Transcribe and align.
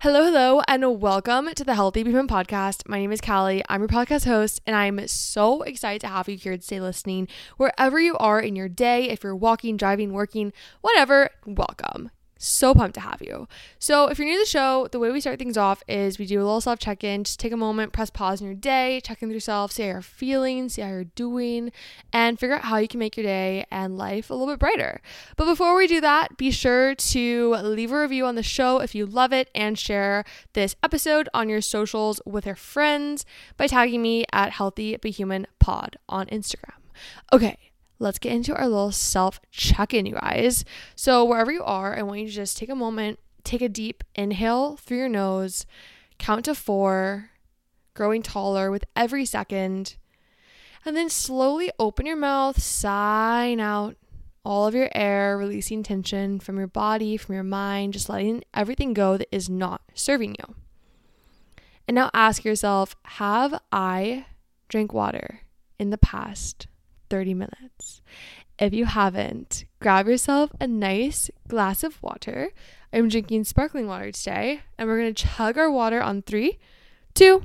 Hello, 0.00 0.22
hello, 0.22 0.60
and 0.68 1.00
welcome 1.00 1.52
to 1.56 1.64
the 1.64 1.74
Healthy 1.74 2.04
Human 2.04 2.28
Podcast. 2.28 2.86
My 2.86 3.00
name 3.00 3.10
is 3.10 3.20
Callie. 3.20 3.64
I'm 3.68 3.80
your 3.80 3.88
podcast 3.88 4.26
host, 4.26 4.60
and 4.64 4.76
I'm 4.76 5.08
so 5.08 5.62
excited 5.62 6.02
to 6.02 6.06
have 6.06 6.28
you 6.28 6.36
here 6.36 6.56
today 6.56 6.80
listening. 6.80 7.26
Wherever 7.56 7.98
you 7.98 8.16
are 8.18 8.38
in 8.38 8.54
your 8.54 8.68
day, 8.68 9.08
if 9.08 9.24
you're 9.24 9.34
walking, 9.34 9.76
driving, 9.76 10.12
working, 10.12 10.52
whatever, 10.82 11.30
welcome. 11.44 12.12
So 12.40 12.72
pumped 12.72 12.94
to 12.94 13.00
have 13.00 13.20
you. 13.20 13.48
So, 13.80 14.06
if 14.06 14.18
you're 14.18 14.26
new 14.28 14.34
to 14.34 14.42
the 14.42 14.48
show, 14.48 14.86
the 14.92 15.00
way 15.00 15.10
we 15.10 15.20
start 15.20 15.40
things 15.40 15.56
off 15.56 15.82
is 15.88 16.20
we 16.20 16.26
do 16.26 16.38
a 16.38 16.44
little 16.44 16.60
self 16.60 16.78
check 16.78 17.02
in. 17.02 17.24
Just 17.24 17.40
take 17.40 17.52
a 17.52 17.56
moment, 17.56 17.92
press 17.92 18.10
pause 18.10 18.40
in 18.40 18.46
your 18.46 18.54
day, 18.54 19.00
check 19.02 19.20
in 19.20 19.28
with 19.28 19.34
yourself, 19.34 19.72
see 19.72 19.82
how 19.82 19.88
you're 19.88 20.02
feeling, 20.02 20.68
see 20.68 20.82
how 20.82 20.88
you're 20.88 21.04
doing, 21.04 21.72
and 22.12 22.38
figure 22.38 22.54
out 22.54 22.62
how 22.62 22.76
you 22.76 22.86
can 22.86 23.00
make 23.00 23.16
your 23.16 23.24
day 23.24 23.66
and 23.72 23.98
life 23.98 24.30
a 24.30 24.34
little 24.34 24.52
bit 24.52 24.60
brighter. 24.60 25.00
But 25.36 25.46
before 25.46 25.76
we 25.76 25.88
do 25.88 26.00
that, 26.00 26.36
be 26.36 26.52
sure 26.52 26.94
to 26.94 27.54
leave 27.56 27.90
a 27.90 28.00
review 28.00 28.24
on 28.24 28.36
the 28.36 28.42
show 28.44 28.78
if 28.78 28.94
you 28.94 29.04
love 29.04 29.32
it 29.32 29.50
and 29.52 29.76
share 29.76 30.24
this 30.52 30.76
episode 30.82 31.28
on 31.34 31.48
your 31.48 31.60
socials 31.60 32.20
with 32.24 32.46
your 32.46 32.54
friends 32.54 33.26
by 33.56 33.66
tagging 33.66 34.00
me 34.00 34.24
at 34.32 34.52
Healthy 34.52 34.96
But 35.02 35.10
Human 35.12 35.48
Pod 35.58 35.96
on 36.08 36.26
Instagram. 36.26 36.74
Okay, 37.32 37.56
let's 37.98 38.18
get 38.18 38.32
into 38.32 38.54
our 38.54 38.68
little 38.68 38.92
self 38.92 39.40
check 39.50 39.92
in, 39.94 40.06
you 40.06 40.14
guys. 40.14 40.64
So, 40.94 41.24
wherever 41.24 41.52
you 41.52 41.62
are, 41.64 41.98
I 41.98 42.02
want 42.02 42.20
you 42.20 42.26
to 42.26 42.32
just 42.32 42.56
take 42.56 42.68
a 42.68 42.74
moment, 42.74 43.18
take 43.44 43.62
a 43.62 43.68
deep 43.68 44.04
inhale 44.14 44.76
through 44.76 44.98
your 44.98 45.08
nose, 45.08 45.66
count 46.18 46.44
to 46.46 46.54
four, 46.54 47.30
growing 47.94 48.22
taller 48.22 48.70
with 48.70 48.84
every 48.94 49.24
second, 49.24 49.96
and 50.84 50.96
then 50.96 51.08
slowly 51.08 51.70
open 51.78 52.06
your 52.06 52.16
mouth, 52.16 52.60
sighing 52.60 53.60
out 53.60 53.96
all 54.44 54.66
of 54.66 54.74
your 54.74 54.88
air, 54.94 55.36
releasing 55.36 55.82
tension 55.82 56.40
from 56.40 56.56
your 56.56 56.66
body, 56.66 57.16
from 57.16 57.34
your 57.34 57.44
mind, 57.44 57.92
just 57.92 58.08
letting 58.08 58.42
everything 58.54 58.94
go 58.94 59.16
that 59.16 59.34
is 59.34 59.50
not 59.50 59.82
serving 59.94 60.36
you. 60.38 60.54
And 61.86 61.94
now 61.94 62.10
ask 62.14 62.44
yourself 62.44 62.94
Have 63.04 63.60
I 63.72 64.26
drank 64.68 64.92
water 64.92 65.40
in 65.78 65.90
the 65.90 65.98
past 65.98 66.66
30 67.08 67.34
minutes. 67.34 68.02
If 68.58 68.74
you 68.74 68.86
haven't, 68.86 69.64
grab 69.80 70.08
yourself 70.08 70.50
a 70.60 70.66
nice 70.66 71.30
glass 71.46 71.84
of 71.84 72.02
water. 72.02 72.50
I'm 72.92 73.08
drinking 73.08 73.44
sparkling 73.44 73.86
water 73.86 74.10
today, 74.10 74.62
and 74.76 74.88
we're 74.88 74.98
going 74.98 75.14
to 75.14 75.24
chug 75.26 75.58
our 75.58 75.70
water 75.70 76.02
on 76.02 76.22
three, 76.22 76.58
two, 77.14 77.44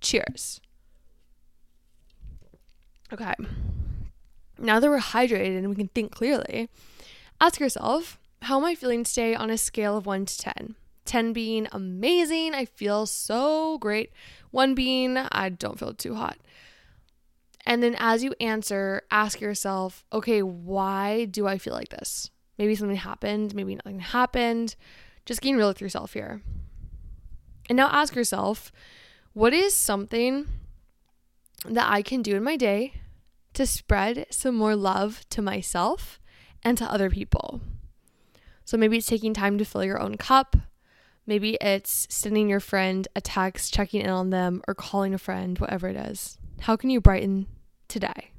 cheers. 0.00 0.60
Okay. 3.12 3.34
Now 4.58 4.80
that 4.80 4.88
we're 4.88 4.98
hydrated 4.98 5.58
and 5.58 5.68
we 5.68 5.76
can 5.76 5.88
think 5.88 6.12
clearly, 6.12 6.68
ask 7.40 7.60
yourself, 7.60 8.18
how 8.42 8.58
am 8.58 8.64
I 8.64 8.74
feeling 8.74 9.04
today 9.04 9.34
on 9.34 9.50
a 9.50 9.58
scale 9.58 9.96
of 9.96 10.06
1 10.06 10.26
to 10.26 10.38
10? 10.38 10.74
10 11.04 11.32
being 11.32 11.66
amazing, 11.72 12.54
I 12.54 12.64
feel 12.64 13.06
so 13.06 13.78
great. 13.78 14.12
1 14.50 14.74
being 14.74 15.16
I 15.16 15.48
don't 15.48 15.78
feel 15.78 15.94
too 15.94 16.14
hot. 16.14 16.38
And 17.66 17.82
then 17.82 17.94
as 17.98 18.22
you 18.24 18.34
answer, 18.40 19.02
ask 19.10 19.40
yourself, 19.40 20.04
okay, 20.12 20.42
why 20.42 21.26
do 21.26 21.46
I 21.46 21.58
feel 21.58 21.74
like 21.74 21.90
this? 21.90 22.30
Maybe 22.58 22.74
something 22.74 22.96
happened, 22.96 23.54
maybe 23.54 23.74
nothing 23.74 24.00
happened. 24.00 24.76
Just 25.26 25.40
getting 25.40 25.56
real 25.56 25.68
with 25.68 25.80
yourself 25.80 26.12
here. 26.12 26.42
And 27.68 27.76
now 27.76 27.88
ask 27.88 28.14
yourself, 28.14 28.72
what 29.32 29.52
is 29.52 29.74
something 29.74 30.46
that 31.64 31.90
I 31.90 32.02
can 32.02 32.22
do 32.22 32.36
in 32.36 32.42
my 32.42 32.56
day 32.56 32.94
to 33.54 33.66
spread 33.66 34.26
some 34.30 34.56
more 34.56 34.74
love 34.74 35.24
to 35.30 35.42
myself 35.42 36.18
and 36.62 36.76
to 36.78 36.84
other 36.84 37.10
people? 37.10 37.60
So 38.64 38.76
maybe 38.76 38.96
it's 38.96 39.06
taking 39.06 39.34
time 39.34 39.58
to 39.58 39.64
fill 39.64 39.84
your 39.84 40.00
own 40.00 40.16
cup. 40.16 40.56
Maybe 41.26 41.56
it's 41.60 42.08
sending 42.10 42.48
your 42.48 42.60
friend 42.60 43.06
a 43.14 43.20
text, 43.20 43.72
checking 43.72 44.00
in 44.00 44.10
on 44.10 44.30
them, 44.30 44.62
or 44.66 44.74
calling 44.74 45.14
a 45.14 45.18
friend, 45.18 45.58
whatever 45.58 45.88
it 45.88 45.96
is. 45.96 46.38
How 46.60 46.76
can 46.76 46.90
you 46.90 47.00
brighten 47.00 47.46
today? 47.88 48.32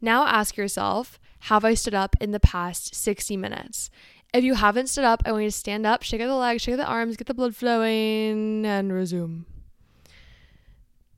Now 0.00 0.26
ask 0.26 0.56
yourself, 0.56 1.18
have 1.44 1.64
I 1.64 1.74
stood 1.74 1.94
up 1.94 2.16
in 2.20 2.32
the 2.32 2.40
past 2.40 2.94
60 2.94 3.36
minutes? 3.36 3.90
If 4.32 4.44
you 4.44 4.54
haven't 4.54 4.88
stood 4.88 5.04
up, 5.04 5.22
I 5.24 5.32
want 5.32 5.44
you 5.44 5.50
to 5.50 5.56
stand 5.56 5.86
up, 5.86 6.02
shake 6.02 6.20
out 6.20 6.26
the 6.26 6.34
legs, 6.34 6.62
shake 6.62 6.74
out 6.74 6.78
the 6.78 6.86
arms, 6.86 7.16
get 7.16 7.26
the 7.26 7.34
blood 7.34 7.54
flowing, 7.54 8.64
and 8.64 8.92
resume. 8.92 9.46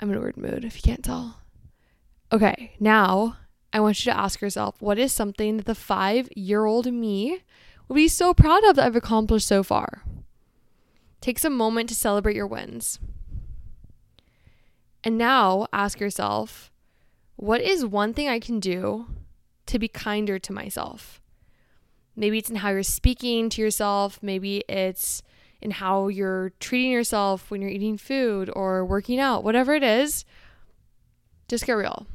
I'm 0.01 0.11
in 0.11 0.17
a 0.17 0.21
weird 0.21 0.37
mood 0.37 0.65
if 0.65 0.77
you 0.77 0.83
can't 0.83 1.05
tell. 1.05 1.39
Okay, 2.33 2.73
now 2.81 3.37
I 3.73 3.81
want 3.81 4.05
you 4.05 4.13
to 4.13 4.19
ask 4.19 4.41
yourself, 4.41 4.81
what 4.81 4.99
is 4.99 5.13
something 5.13 5.59
that 5.59 5.67
the 5.67 5.75
five 5.75 6.29
year 6.35 6.65
old 6.65 6.93
me 6.93 7.41
would 7.89 7.97
be 7.97 8.09
so 8.09 8.35
proud 8.35 8.65
of 8.65 8.77
that 8.77 8.87
I've 8.87 8.97
accomplished 8.97 9.47
so 9.47 9.63
far? 9.63 10.03
Take 11.21 11.39
some 11.39 11.57
moment 11.57 11.89
to 11.91 11.95
celebrate 11.95 12.37
your 12.37 12.47
wins. 12.47 12.99
And 15.05 15.19
now 15.19 15.67
ask 15.73 15.99
yourself, 15.99 16.71
what 17.37 17.61
is 17.61 17.85
one 17.85 18.15
thing 18.15 18.29
I 18.29 18.39
can 18.39 18.61
do 18.61 19.07
to 19.67 19.79
be 19.79 19.89
kinder 19.89 20.39
to 20.39 20.53
myself? 20.53 21.21
Maybe 22.15 22.39
it's 22.39 22.51
in 22.51 22.57
how 22.57 22.71
you're 22.71 22.83
speaking 22.83 23.49
to 23.51 23.63
yourself, 23.63 24.23
maybe 24.23 24.59
it's 24.69 25.23
in 25.61 25.71
how 25.71 26.09
you're 26.09 26.53
treating 26.61 26.91
yourself 26.91 27.51
when 27.51 27.63
you're 27.63 27.71
eating 27.71 27.97
food 27.97 28.51
or 28.55 28.85
working 28.85 29.19
out, 29.19 29.45
whatever 29.45 29.75
it 29.75 29.83
is. 29.83 30.25
Just 31.49 31.67
get 31.67 31.73
real. 31.73 32.07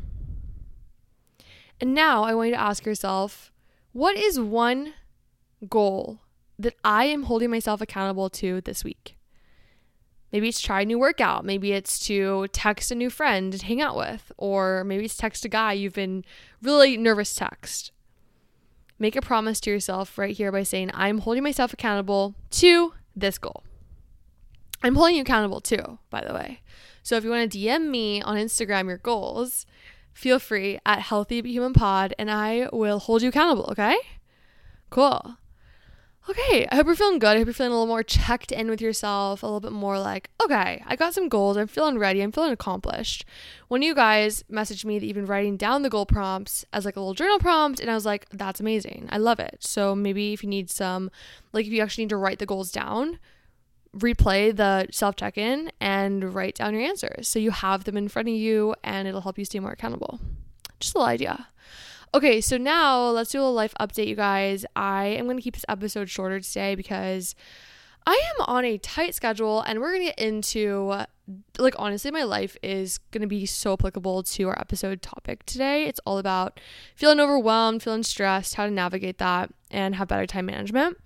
And 1.79 1.93
now 1.93 2.23
I 2.23 2.33
want 2.33 2.49
you 2.49 2.55
to 2.55 2.61
ask 2.61 2.85
yourself, 2.85 3.51
what 3.91 4.15
is 4.15 4.39
one 4.39 4.93
goal 5.67 6.19
that 6.59 6.75
I 6.83 7.05
am 7.05 7.23
holding 7.23 7.49
myself 7.49 7.81
accountable 7.81 8.29
to 8.31 8.61
this 8.61 8.83
week? 8.83 9.16
Maybe 10.31 10.49
it's 10.49 10.59
try 10.59 10.81
a 10.81 10.85
new 10.85 10.99
workout. 10.99 11.45
Maybe 11.45 11.71
it's 11.71 11.99
to 12.07 12.47
text 12.51 12.91
a 12.91 12.95
new 12.95 13.09
friend 13.09 13.53
to 13.53 13.65
hang 13.65 13.81
out 13.81 13.95
with. 13.95 14.31
Or 14.37 14.83
maybe 14.83 15.05
it's 15.05 15.17
text 15.17 15.45
a 15.45 15.49
guy 15.49 15.73
you've 15.73 15.93
been 15.93 16.25
really 16.61 16.97
nervous 16.97 17.33
text. 17.33 17.91
Make 18.99 19.15
a 19.15 19.21
promise 19.21 19.59
to 19.61 19.69
yourself 19.69 20.17
right 20.17 20.35
here 20.35 20.51
by 20.51 20.63
saying, 20.63 20.91
I'm 20.93 21.19
holding 21.19 21.43
myself 21.43 21.71
accountable 21.71 22.35
to 22.51 22.93
this 23.15 23.37
goal. 23.37 23.63
I'm 24.83 24.95
holding 24.95 25.15
you 25.15 25.21
accountable 25.21 25.61
too, 25.61 25.99
by 26.09 26.23
the 26.25 26.33
way. 26.33 26.61
So 27.03 27.15
if 27.15 27.23
you 27.23 27.29
want 27.29 27.51
to 27.51 27.57
DM 27.57 27.89
me 27.89 28.21
on 28.21 28.35
Instagram 28.37 28.87
your 28.87 28.97
goals, 28.97 29.65
feel 30.13 30.39
free 30.39 30.79
at 30.85 30.99
Healthy 30.99 31.41
Human 31.43 31.73
Pod 31.73 32.13
and 32.19 32.29
I 32.29 32.69
will 32.73 32.99
hold 32.99 33.21
you 33.21 33.29
accountable, 33.29 33.69
okay? 33.71 33.95
Cool. 34.89 35.37
Okay, 36.29 36.67
I 36.69 36.75
hope 36.75 36.87
you're 36.87 36.95
feeling 36.95 37.19
good. 37.19 37.29
I 37.29 37.37
hope 37.37 37.47
you're 37.47 37.53
feeling 37.53 37.71
a 37.71 37.75
little 37.75 37.87
more 37.87 38.03
checked 38.03 38.51
in 38.51 38.69
with 38.69 38.81
yourself, 38.81 39.43
a 39.43 39.45
little 39.45 39.61
bit 39.61 39.71
more 39.71 39.97
like, 39.97 40.29
okay, 40.43 40.83
I 40.85 40.97
got 40.97 41.13
some 41.13 41.29
goals. 41.29 41.55
I'm 41.55 41.67
feeling 41.67 41.97
ready. 41.97 42.21
I'm 42.21 42.33
feeling 42.33 42.51
accomplished. 42.51 43.23
When 43.69 43.81
you 43.81 43.95
guys 43.95 44.43
messaged 44.51 44.83
me 44.83 44.99
that 44.99 45.05
you've 45.05 45.15
been 45.15 45.25
writing 45.25 45.55
down 45.55 45.83
the 45.83 45.89
goal 45.89 46.05
prompts 46.05 46.65
as 46.73 46.83
like 46.83 46.97
a 46.97 46.99
little 46.99 47.13
journal 47.13 47.39
prompt, 47.39 47.79
and 47.79 47.89
I 47.89 47.95
was 47.95 48.05
like, 48.05 48.27
that's 48.29 48.59
amazing. 48.59 49.07
I 49.09 49.19
love 49.19 49.39
it. 49.39 49.59
So 49.61 49.95
maybe 49.95 50.33
if 50.33 50.43
you 50.43 50.49
need 50.49 50.69
some, 50.69 51.11
like 51.53 51.65
if 51.65 51.71
you 51.71 51.81
actually 51.81 52.03
need 52.03 52.09
to 52.09 52.17
write 52.17 52.39
the 52.39 52.45
goals 52.45 52.73
down, 52.73 53.19
replay 53.95 54.53
the 54.53 54.87
self 54.91 55.15
check 55.15 55.37
in 55.37 55.71
and 55.79 56.33
write 56.33 56.55
down 56.55 56.73
your 56.73 56.83
answers 56.83 57.27
so 57.27 57.39
you 57.39 57.51
have 57.51 57.85
them 57.85 57.95
in 57.95 58.09
front 58.09 58.27
of 58.27 58.33
you 58.33 58.75
and 58.83 59.07
it'll 59.07 59.21
help 59.21 59.37
you 59.37 59.45
stay 59.45 59.59
more 59.61 59.71
accountable. 59.71 60.19
Just 60.81 60.93
a 60.93 60.97
little 60.97 61.09
idea. 61.09 61.47
Okay, 62.13 62.39
so 62.39 62.57
now 62.57 63.09
let's 63.09 63.31
do 63.31 63.41
a 63.41 63.43
life 63.43 63.73
update, 63.79 64.07
you 64.07 64.15
guys. 64.15 64.65
I 64.75 65.07
am 65.07 65.25
going 65.25 65.37
to 65.37 65.43
keep 65.43 65.55
this 65.55 65.65
episode 65.67 66.09
shorter 66.09 66.39
today 66.39 66.73
because 66.73 67.35
I 68.05 68.13
am 68.13 68.45
on 68.47 68.63
a 68.63 68.77
tight 68.77 69.13
schedule 69.13 69.61
and 69.61 69.79
we're 69.79 69.91
going 69.91 70.07
to 70.07 70.15
get 70.15 70.19
into 70.19 71.05
like 71.57 71.75
honestly 71.77 72.09
my 72.09 72.23
life 72.23 72.55
is 72.63 72.99
going 73.11 73.21
to 73.21 73.27
be 73.27 73.45
so 73.45 73.73
applicable 73.73 74.23
to 74.23 74.47
our 74.47 74.57
episode 74.57 75.01
topic 75.01 75.45
today. 75.45 75.83
It's 75.83 75.99
all 76.05 76.17
about 76.17 76.61
feeling 76.95 77.19
overwhelmed, 77.19 77.83
feeling 77.83 78.03
stressed, 78.03 78.55
how 78.55 78.65
to 78.65 78.71
navigate 78.71 79.17
that 79.17 79.53
and 79.69 79.95
have 79.95 80.07
better 80.07 80.25
time 80.25 80.45
management. 80.45 80.97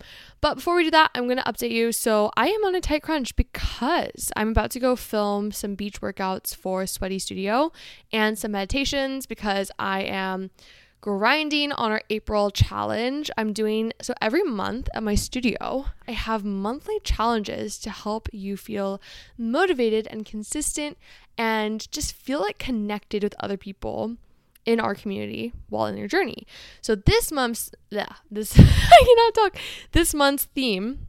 But 0.42 0.56
before 0.56 0.76
we 0.76 0.84
do 0.84 0.92
that, 0.92 1.10
I'm 1.16 1.26
going 1.26 1.38
to 1.38 1.44
update 1.44 1.72
you. 1.72 1.92
So, 1.92 2.32
I 2.38 2.50
am 2.50 2.64
on 2.64 2.76
a 2.76 2.82
tight 2.82 3.02
crunch 3.02 3.36
because 3.36 4.32
I'm 4.36 4.50
about 4.50 4.70
to 4.72 4.80
go 4.80 4.96
film 4.96 5.52
some 5.52 5.74
beach 5.74 6.02
workouts 6.02 6.56
for 6.56 6.86
Sweaty 6.86 7.18
Studio 7.18 7.72
and 8.14 8.38
some 8.38 8.52
meditations 8.52 9.26
because 9.26 9.72
I 9.80 10.02
am 10.02 10.52
grinding 11.02 11.72
on 11.72 11.92
our 11.92 12.02
April 12.10 12.52
challenge. 12.52 13.30
I'm 13.38 13.54
doing 13.54 13.92
so 14.02 14.14
every 14.22 14.44
month 14.44 14.88
at 14.94 15.04
my 15.04 15.16
studio, 15.16 15.88
I 16.08 16.12
have 16.12 16.46
monthly 16.46 17.00
challenges 17.04 17.80
to 17.80 17.90
help 17.90 18.30
you 18.32 18.56
feel 18.56 19.02
motivated 19.38 20.08
and 20.08 20.26
consistent 20.26 20.98
and 21.38 21.92
just 21.92 22.14
feel 22.14 22.40
like 22.40 22.60
connected 22.60 23.24
with 23.24 23.36
other 23.40 23.58
people 23.58 24.18
in 24.66 24.80
our 24.80 24.94
community 24.94 25.54
while 25.70 25.88
in 25.88 25.98
your 25.98 26.08
journey. 26.08 26.46
So 26.82 26.94
this 26.94 27.32
month's 27.32 27.72
yeah, 27.90 28.14
this 28.30 28.54
I 28.60 29.04
cannot 29.06 29.34
talk. 29.34 29.62
This 29.92 30.14
month's 30.14 30.46
theme, 30.46 31.08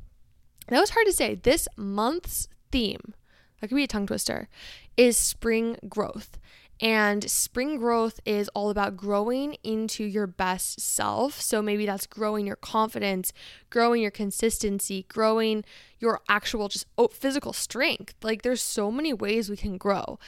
that 0.68 0.80
was 0.80 0.90
hard 0.90 1.06
to 1.06 1.12
say. 1.12 1.34
This 1.34 1.68
month's 1.76 2.48
theme, 2.70 3.14
that 3.60 3.68
could 3.68 3.76
be 3.76 3.84
a 3.84 3.88
tongue 3.88 4.06
twister, 4.06 4.48
is 4.96 5.16
spring 5.16 5.76
growth. 5.88 6.38
And 6.82 7.30
spring 7.30 7.76
growth 7.76 8.18
is 8.26 8.48
all 8.48 8.68
about 8.68 8.96
growing 8.96 9.56
into 9.62 10.02
your 10.02 10.26
best 10.26 10.80
self. 10.80 11.40
So 11.40 11.62
maybe 11.62 11.86
that's 11.86 12.08
growing 12.08 12.44
your 12.44 12.56
confidence, 12.56 13.32
growing 13.70 14.02
your 14.02 14.10
consistency, 14.10 15.06
growing 15.08 15.64
your 16.00 16.20
actual 16.28 16.68
just 16.68 16.86
oh, 16.98 17.06
physical 17.06 17.52
strength. 17.52 18.14
Like 18.20 18.42
there's 18.42 18.60
so 18.60 18.90
many 18.90 19.12
ways 19.12 19.48
we 19.48 19.56
can 19.56 19.78
grow. 19.78 20.18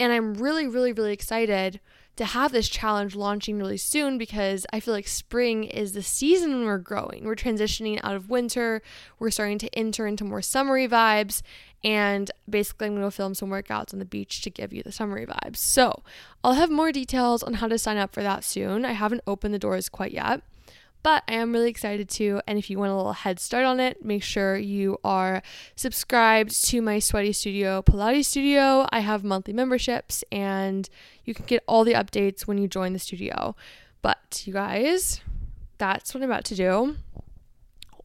And 0.00 0.12
I'm 0.12 0.34
really, 0.34 0.66
really, 0.66 0.92
really 0.92 1.12
excited 1.12 1.78
to 2.16 2.24
have 2.24 2.52
this 2.52 2.68
challenge 2.68 3.16
launching 3.16 3.58
really 3.58 3.76
soon 3.76 4.18
because 4.18 4.66
I 4.72 4.80
feel 4.80 4.92
like 4.92 5.08
spring 5.08 5.64
is 5.64 5.92
the 5.92 6.02
season 6.02 6.52
when 6.52 6.64
we're 6.64 6.78
growing. 6.78 7.24
We're 7.24 7.34
transitioning 7.34 7.98
out 8.02 8.14
of 8.14 8.28
winter, 8.28 8.82
we're 9.18 9.30
starting 9.30 9.58
to 9.58 9.74
enter 9.74 10.06
into 10.06 10.24
more 10.24 10.42
summery 10.42 10.86
vibes, 10.86 11.42
and 11.82 12.30
basically, 12.48 12.88
I'm 12.88 12.94
going 12.94 13.06
to 13.06 13.10
film 13.10 13.34
some 13.34 13.48
workouts 13.48 13.94
on 13.94 14.00
the 14.00 14.04
beach 14.04 14.42
to 14.42 14.50
give 14.50 14.72
you 14.72 14.82
the 14.82 14.92
summery 14.92 15.24
vibes. 15.24 15.56
So, 15.56 16.02
I'll 16.44 16.52
have 16.52 16.70
more 16.70 16.92
details 16.92 17.42
on 17.42 17.54
how 17.54 17.68
to 17.68 17.78
sign 17.78 17.96
up 17.96 18.12
for 18.12 18.22
that 18.22 18.44
soon. 18.44 18.84
I 18.84 18.92
haven't 18.92 19.22
opened 19.26 19.54
the 19.54 19.58
doors 19.58 19.88
quite 19.88 20.12
yet, 20.12 20.42
but 21.02 21.22
I 21.28 21.34
am 21.34 21.52
really 21.52 21.70
excited 21.70 22.08
to. 22.10 22.40
And 22.46 22.58
if 22.58 22.70
you 22.70 22.78
want 22.78 22.92
a 22.92 22.96
little 22.96 23.12
head 23.12 23.40
start 23.40 23.64
on 23.64 23.80
it, 23.80 24.04
make 24.04 24.22
sure 24.22 24.56
you 24.56 24.98
are 25.04 25.42
subscribed 25.76 26.64
to 26.66 26.82
my 26.82 26.98
Sweaty 26.98 27.32
Studio 27.32 27.82
Pilates 27.82 28.26
studio. 28.26 28.86
I 28.90 29.00
have 29.00 29.24
monthly 29.24 29.54
memberships, 29.54 30.24
and 30.30 30.88
you 31.24 31.34
can 31.34 31.46
get 31.46 31.62
all 31.66 31.84
the 31.84 31.94
updates 31.94 32.42
when 32.42 32.58
you 32.58 32.68
join 32.68 32.92
the 32.92 32.98
studio. 32.98 33.56
But, 34.02 34.42
you 34.46 34.52
guys, 34.52 35.20
that's 35.78 36.14
what 36.14 36.22
I'm 36.22 36.30
about 36.30 36.44
to 36.46 36.54
do. 36.54 36.96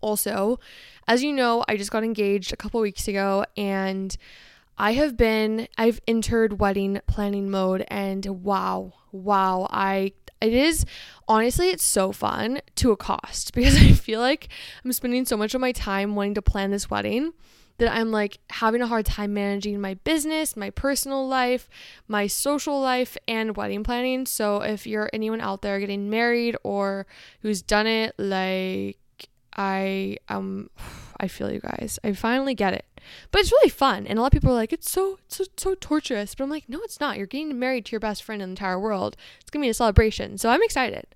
Also, 0.02 0.60
as 1.08 1.24
you 1.24 1.34
know, 1.34 1.64
I 1.68 1.78
just 1.78 1.92
got 1.92 2.04
engaged 2.04 2.54
a 2.54 2.58
couple 2.58 2.80
weeks 2.82 3.08
ago 3.08 3.46
and 3.58 4.16
I 4.78 4.94
have 4.94 5.16
been 5.16 5.68
I've 5.78 6.02
entered 6.08 6.60
wedding 6.60 7.00
planning 7.08 7.50
mode 7.50 7.86
and 7.88 8.44
wow, 8.44 8.94
wow, 9.12 9.68
I 9.72 10.14
it 10.42 10.54
is 10.54 10.86
honestly 11.28 11.70
it's 11.70 11.84
so 11.84 12.12
fun 12.12 12.62
to 12.76 12.92
a 12.92 12.98
cost 12.98 13.54
because 13.56 13.76
I 13.76 13.92
feel 13.92 14.20
like 14.20 14.50
I'm 14.84 14.94
spending 14.94 15.26
so 15.26 15.38
much 15.38 15.54
of 15.54 15.62
my 15.62 15.72
time 15.72 16.16
wanting 16.16 16.36
to 16.36 16.42
plan 16.42 16.72
this 16.72 16.90
wedding 16.90 17.34
that 17.78 17.92
I'm 17.94 18.12
like 18.12 18.40
having 18.50 18.82
a 18.82 18.88
hard 18.88 19.06
time 19.06 19.34
managing 19.34 19.80
my 19.82 19.96
business, 19.96 20.56
my 20.56 20.70
personal 20.70 21.28
life, 21.28 21.70
my 22.08 22.28
social 22.28 22.80
life, 22.80 23.18
and 23.28 23.58
wedding 23.58 23.84
planning. 23.84 24.26
So, 24.26 24.62
if 24.62 24.88
you're 24.88 25.10
anyone 25.12 25.42
out 25.42 25.62
there 25.62 25.80
getting 25.80 26.10
married 26.10 26.56
or 26.64 27.06
who's 27.42 27.62
done 27.62 27.88
it, 27.88 28.16
like 28.18 28.98
I 29.56 30.18
um 30.30 30.70
I 31.20 31.28
feel 31.28 31.52
you 31.52 31.60
guys. 31.60 32.00
I 32.04 32.14
finally 32.14 32.56
get 32.56 32.74
it. 32.74 32.86
But 33.32 33.42
it's 33.42 33.52
really 33.52 33.70
fun. 33.70 34.08
And 34.08 34.18
a 34.18 34.22
lot 34.22 34.28
of 34.28 34.34
people 34.34 34.52
are 34.52 34.56
like, 34.56 34.74
it's 34.74 34.90
so 34.90 35.20
it's 35.26 35.38
so, 35.38 35.44
so 35.58 35.76
torturous. 35.76 36.36
But 36.36 36.46
I'm 36.46 36.50
like, 36.50 36.68
no, 36.68 36.82
it's 36.82 37.00
not. 37.00 37.18
You're 37.18 37.28
getting 37.28 37.58
married 37.60 37.86
to 37.86 37.92
your 37.92 38.00
best 38.00 38.24
friend 38.24 38.42
in 38.42 38.50
the 38.50 38.54
entire 38.54 38.80
world. 38.80 39.16
It's 39.42 39.50
gonna 39.50 39.64
be 39.64 39.70
a 39.70 39.74
celebration. 39.74 40.38
So 40.38 40.50
I'm 40.50 40.64
excited. 40.64 41.08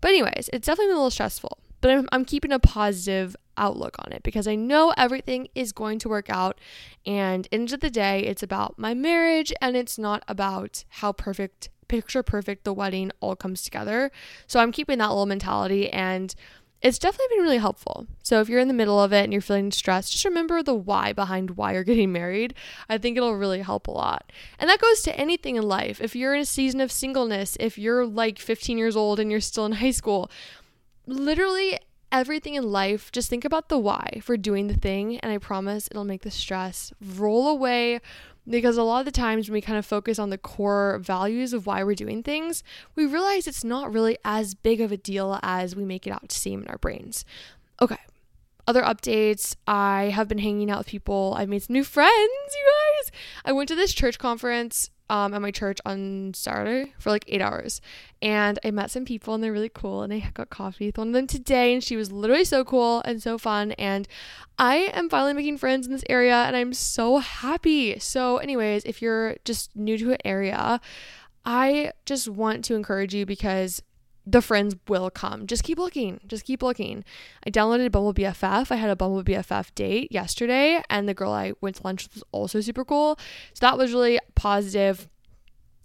But 0.00 0.08
anyways, 0.08 0.50
it's 0.52 0.66
definitely 0.66 0.92
a 0.92 0.96
little 0.96 1.10
stressful. 1.10 1.58
But 1.80 1.90
I'm, 1.90 2.08
I'm 2.12 2.24
keeping 2.24 2.52
a 2.52 2.58
positive 2.58 3.36
outlook 3.56 3.96
on 3.98 4.12
it 4.12 4.22
because 4.22 4.46
I 4.46 4.54
know 4.54 4.92
everything 4.96 5.48
is 5.54 5.72
going 5.72 5.98
to 6.00 6.08
work 6.08 6.28
out. 6.30 6.58
And 7.04 7.46
end 7.52 7.72
of 7.72 7.80
the 7.80 7.90
day, 7.90 8.20
it's 8.20 8.42
about 8.42 8.78
my 8.78 8.94
marriage 8.94 9.52
and 9.60 9.76
it's 9.76 9.98
not 9.98 10.22
about 10.28 10.84
how 10.88 11.12
perfect, 11.12 11.68
picture 11.88 12.22
perfect 12.22 12.64
the 12.64 12.72
wedding 12.72 13.12
all 13.20 13.36
comes 13.36 13.62
together. 13.62 14.10
So 14.46 14.60
I'm 14.60 14.72
keeping 14.72 14.98
that 14.98 15.08
little 15.08 15.26
mentality 15.26 15.90
and 15.90 16.34
it's 16.82 16.98
definitely 16.98 17.36
been 17.36 17.44
really 17.44 17.58
helpful. 17.58 18.06
So 18.22 18.40
if 18.40 18.48
you're 18.48 18.60
in 18.60 18.68
the 18.68 18.74
middle 18.74 19.00
of 19.02 19.12
it 19.12 19.24
and 19.24 19.32
you're 19.32 19.42
feeling 19.42 19.72
stressed, 19.72 20.12
just 20.12 20.24
remember 20.24 20.62
the 20.62 20.74
why 20.74 21.12
behind 21.12 21.52
why 21.52 21.72
you're 21.72 21.84
getting 21.92 22.12
married. 22.12 22.54
I 22.88 22.98
think 22.98 23.16
it'll 23.16 23.34
really 23.34 23.62
help 23.62 23.88
a 23.88 23.92
lot. 23.92 24.30
And 24.58 24.68
that 24.68 24.80
goes 24.80 25.02
to 25.02 25.18
anything 25.18 25.56
in 25.56 25.62
life. 25.62 26.00
If 26.00 26.14
you're 26.14 26.34
in 26.34 26.42
a 26.42 26.46
season 26.46 26.80
of 26.80 26.92
singleness, 26.92 27.56
if 27.58 27.78
you're 27.78 28.06
like 28.06 28.38
15 28.38 28.78
years 28.78 28.96
old 28.96 29.18
and 29.18 29.30
you're 29.30 29.40
still 29.40 29.66
in 29.66 29.72
high 29.84 29.90
school, 29.90 30.30
literally 31.06 31.78
everything 32.12 32.54
in 32.54 32.70
life, 32.70 33.10
just 33.10 33.28
think 33.28 33.44
about 33.44 33.68
the 33.68 33.78
why 33.78 34.20
for 34.22 34.36
doing 34.36 34.68
the 34.68 34.76
thing. 34.76 35.18
And 35.18 35.32
I 35.32 35.38
promise 35.38 35.88
it'll 35.90 36.04
make 36.04 36.22
the 36.22 36.30
stress 36.30 36.92
roll 37.00 37.48
away 37.48 38.00
because 38.48 38.76
a 38.76 38.82
lot 38.82 39.00
of 39.00 39.04
the 39.04 39.12
times 39.12 39.48
when 39.48 39.54
we 39.54 39.60
kind 39.60 39.78
of 39.78 39.86
focus 39.86 40.18
on 40.18 40.30
the 40.30 40.38
core 40.38 40.98
values 40.98 41.52
of 41.52 41.66
why 41.66 41.82
we're 41.82 41.94
doing 41.94 42.22
things, 42.22 42.62
we 42.94 43.06
realize 43.06 43.46
it's 43.46 43.64
not 43.64 43.92
really 43.92 44.16
as 44.24 44.54
big 44.54 44.80
of 44.80 44.92
a 44.92 44.96
deal 44.96 45.38
as 45.42 45.74
we 45.74 45.84
make 45.84 46.06
it 46.06 46.10
out 46.10 46.28
to 46.28 46.38
seem 46.38 46.62
in 46.62 46.68
our 46.68 46.78
brains. 46.78 47.24
Okay. 47.80 47.98
Other 48.68 48.82
updates, 48.82 49.54
I 49.66 50.10
have 50.14 50.26
been 50.26 50.38
hanging 50.38 50.70
out 50.70 50.78
with 50.78 50.86
people. 50.88 51.34
I've 51.36 51.48
made 51.48 51.62
some 51.62 51.74
new 51.74 51.84
friends, 51.84 52.12
you 52.12 52.72
guys. 53.02 53.12
I 53.44 53.52
went 53.52 53.68
to 53.68 53.76
this 53.76 53.92
church 53.94 54.18
conference 54.18 54.90
um, 55.08 55.34
at 55.34 55.42
my 55.42 55.50
church 55.50 55.78
on 55.84 56.32
Saturday 56.34 56.92
for 56.98 57.10
like 57.10 57.24
eight 57.28 57.40
hours. 57.40 57.80
And 58.20 58.58
I 58.64 58.70
met 58.70 58.90
some 58.90 59.04
people 59.04 59.34
and 59.34 59.42
they're 59.42 59.52
really 59.52 59.68
cool. 59.68 60.02
And 60.02 60.12
I 60.12 60.30
got 60.34 60.50
coffee 60.50 60.86
with 60.86 60.98
one 60.98 61.08
of 61.08 61.12
them 61.14 61.26
today 61.26 61.72
and 61.72 61.82
she 61.82 61.96
was 61.96 62.10
literally 62.10 62.44
so 62.44 62.64
cool 62.64 63.02
and 63.04 63.22
so 63.22 63.38
fun. 63.38 63.72
And 63.72 64.08
I 64.58 64.90
am 64.94 65.08
finally 65.08 65.34
making 65.34 65.58
friends 65.58 65.86
in 65.86 65.92
this 65.92 66.04
area 66.08 66.34
and 66.34 66.56
I'm 66.56 66.74
so 66.74 67.18
happy. 67.18 67.98
So, 67.98 68.38
anyways, 68.38 68.84
if 68.84 69.00
you're 69.00 69.36
just 69.44 69.74
new 69.76 69.96
to 69.98 70.12
an 70.12 70.18
area, 70.24 70.80
I 71.44 71.92
just 72.04 72.28
want 72.28 72.64
to 72.66 72.74
encourage 72.74 73.14
you 73.14 73.24
because 73.24 73.82
the 74.26 74.42
friends 74.42 74.74
will 74.88 75.08
come. 75.08 75.46
Just 75.46 75.62
keep 75.62 75.78
looking. 75.78 76.20
Just 76.26 76.44
keep 76.44 76.62
looking. 76.62 77.04
I 77.46 77.50
downloaded 77.50 77.92
Bumble 77.92 78.12
BFF. 78.12 78.72
I 78.72 78.76
had 78.76 78.90
a 78.90 78.96
Bumble 78.96 79.22
BFF 79.22 79.74
date 79.74 80.10
yesterday, 80.10 80.82
and 80.90 81.08
the 81.08 81.14
girl 81.14 81.32
I 81.32 81.52
went 81.60 81.76
to 81.76 81.84
lunch 81.84 82.04
with 82.04 82.14
was 82.14 82.24
also 82.32 82.60
super 82.60 82.84
cool. 82.84 83.18
So 83.54 83.60
that 83.60 83.78
was 83.78 83.92
really 83.92 84.18
positive. 84.34 85.08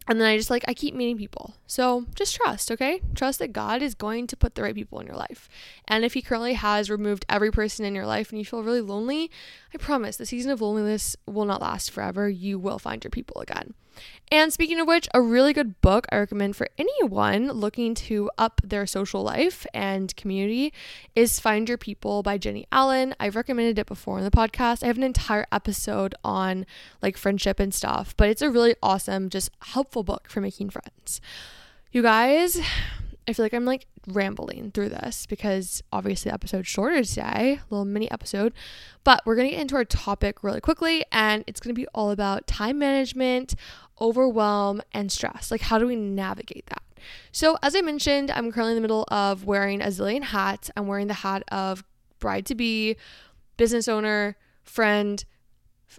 And 0.08 0.20
then 0.20 0.28
I 0.28 0.36
just 0.36 0.50
like, 0.50 0.66
I 0.68 0.74
keep 0.74 0.96
meeting 0.96 1.18
people. 1.18 1.54
So 1.68 2.08
just 2.16 2.36
trust, 2.36 2.72
okay? 2.72 3.02
Trust 3.14 3.38
that 3.38 3.54
God 3.54 3.84
is 3.84 3.94
going 3.94 4.26
to 4.28 4.36
put 4.36 4.56
the 4.56 4.64
right 4.64 4.74
people 4.74 5.00
in 5.00 5.06
your 5.06 5.16
life. 5.16 5.48
And 5.88 6.04
if 6.04 6.16
He 6.16 6.24
currently 6.24 6.56
has 6.56 6.90
removed 6.90 7.24
every 7.30 7.52
person 7.52 7.86
in 7.86 7.94
your 7.94 8.08
life 8.08 8.32
and 8.32 8.40
you 8.40 8.46
feel 8.46 8.64
really 8.64 8.82
lonely, 8.82 9.30
I 9.74 9.78
promise 9.78 10.18
the 10.18 10.26
season 10.26 10.52
of 10.52 10.60
loneliness 10.60 11.16
will 11.28 11.46
not 11.46 11.62
last 11.62 11.92
forever. 11.92 12.28
You 12.28 12.58
will 12.58 12.80
find 12.80 13.04
your 13.04 13.12
people 13.12 13.40
again. 13.42 13.76
And 14.32 14.54
speaking 14.54 14.80
of 14.80 14.88
which, 14.88 15.10
a 15.14 15.22
really 15.22 15.52
good 15.52 15.82
book 15.82 16.08
I 16.10 16.18
recommend 16.18 16.56
for 16.56 16.68
anyone 16.78 17.52
looking 17.52 17.94
to 17.96 18.30
up 18.38 18.62
their 18.64 18.86
social 18.86 19.24
life 19.24 19.66
and 19.74 20.16
community 20.16 20.74
is 21.16 21.40
Find 21.40 21.68
Your 21.68 21.78
People 21.78 22.24
by 22.24 22.38
Jennie 22.38 22.68
Allen. 22.72 23.14
I've 23.20 23.36
recommended 23.36 23.78
it 23.78 23.88
before 23.88 24.20
in 24.20 24.24
the 24.24 24.32
podcast. 24.32 24.84
I 24.84 24.88
have 24.88 24.98
an 24.98 25.04
entire 25.04 25.46
episode 25.52 26.16
on 26.24 26.66
like 27.02 27.18
friendship 27.18 27.60
and 27.60 27.74
stuff, 27.74 28.16
but 28.16 28.30
it's 28.30 28.42
a 28.42 28.50
really 28.50 28.76
awesome, 28.82 29.30
just 29.30 29.52
helpful 29.62 30.04
book 30.04 30.30
for 30.30 30.40
making 30.40 30.70
friends. 30.70 31.20
You 31.92 32.02
guys, 32.02 32.60
I 33.28 33.34
feel 33.34 33.46
like 33.46 33.54
I'm 33.54 33.66
like 33.66 33.86
rambling 34.08 34.72
through 34.72 34.90
this 34.90 35.26
because 35.26 35.84
obviously 35.94 36.30
the 36.30 36.34
episode's 36.34 36.68
shorter 36.68 37.04
today, 37.04 37.60
a 37.62 37.74
little 37.74 37.86
mini 37.86 38.10
episode. 38.10 38.54
But 39.04 39.22
we're 39.26 39.36
gonna 39.36 39.52
get 39.52 39.62
into 39.62 39.76
our 39.76 39.86
topic 39.86 40.44
really 40.44 40.62
quickly, 40.62 41.06
and 41.12 41.44
it's 41.48 41.60
gonna 41.60 41.74
be 41.74 41.88
all 41.94 42.12
about 42.12 42.48
time 42.48 42.80
management, 42.80 43.56
overwhelm, 44.00 44.82
and 44.92 45.12
stress. 45.12 45.52
Like, 45.52 45.62
how 45.62 45.78
do 45.78 45.86
we 45.86 45.96
navigate 45.96 46.66
that? 46.68 46.82
So, 47.32 47.58
as 47.62 47.76
I 47.76 47.82
mentioned, 47.82 48.32
I'm 48.32 48.52
currently 48.52 48.72
in 48.72 48.76
the 48.76 48.82
middle 48.82 49.06
of 49.10 49.46
wearing 49.46 49.82
a 49.82 49.88
zillion 49.88 50.24
hats. 50.24 50.72
I'm 50.76 50.88
wearing 50.88 51.08
the 51.08 51.14
hat 51.16 51.44
of 51.52 51.84
bride 52.20 52.46
to 52.48 52.56
be, 52.56 52.96
business 53.58 53.88
owner, 53.88 54.38
friend, 54.64 55.24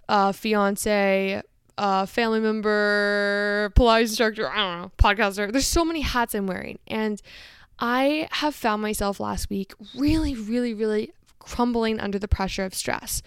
uh, 0.09 0.31
fiance, 0.31 1.41
uh, 1.77 2.05
family 2.05 2.39
member, 2.39 3.71
Pilates 3.75 4.09
instructor, 4.09 4.49
I 4.49 4.57
don't 4.57 4.81
know, 4.81 4.91
podcaster. 4.97 5.51
There's 5.51 5.67
so 5.67 5.85
many 5.85 6.01
hats 6.01 6.33
I'm 6.35 6.47
wearing. 6.47 6.79
And 6.87 7.21
I 7.79 8.27
have 8.31 8.55
found 8.55 8.81
myself 8.81 9.19
last 9.19 9.49
week 9.49 9.73
really, 9.95 10.35
really, 10.35 10.73
really 10.73 11.11
crumbling 11.39 11.99
under 11.99 12.19
the 12.19 12.27
pressure 12.27 12.63
of 12.63 12.73
stress. 12.73 13.21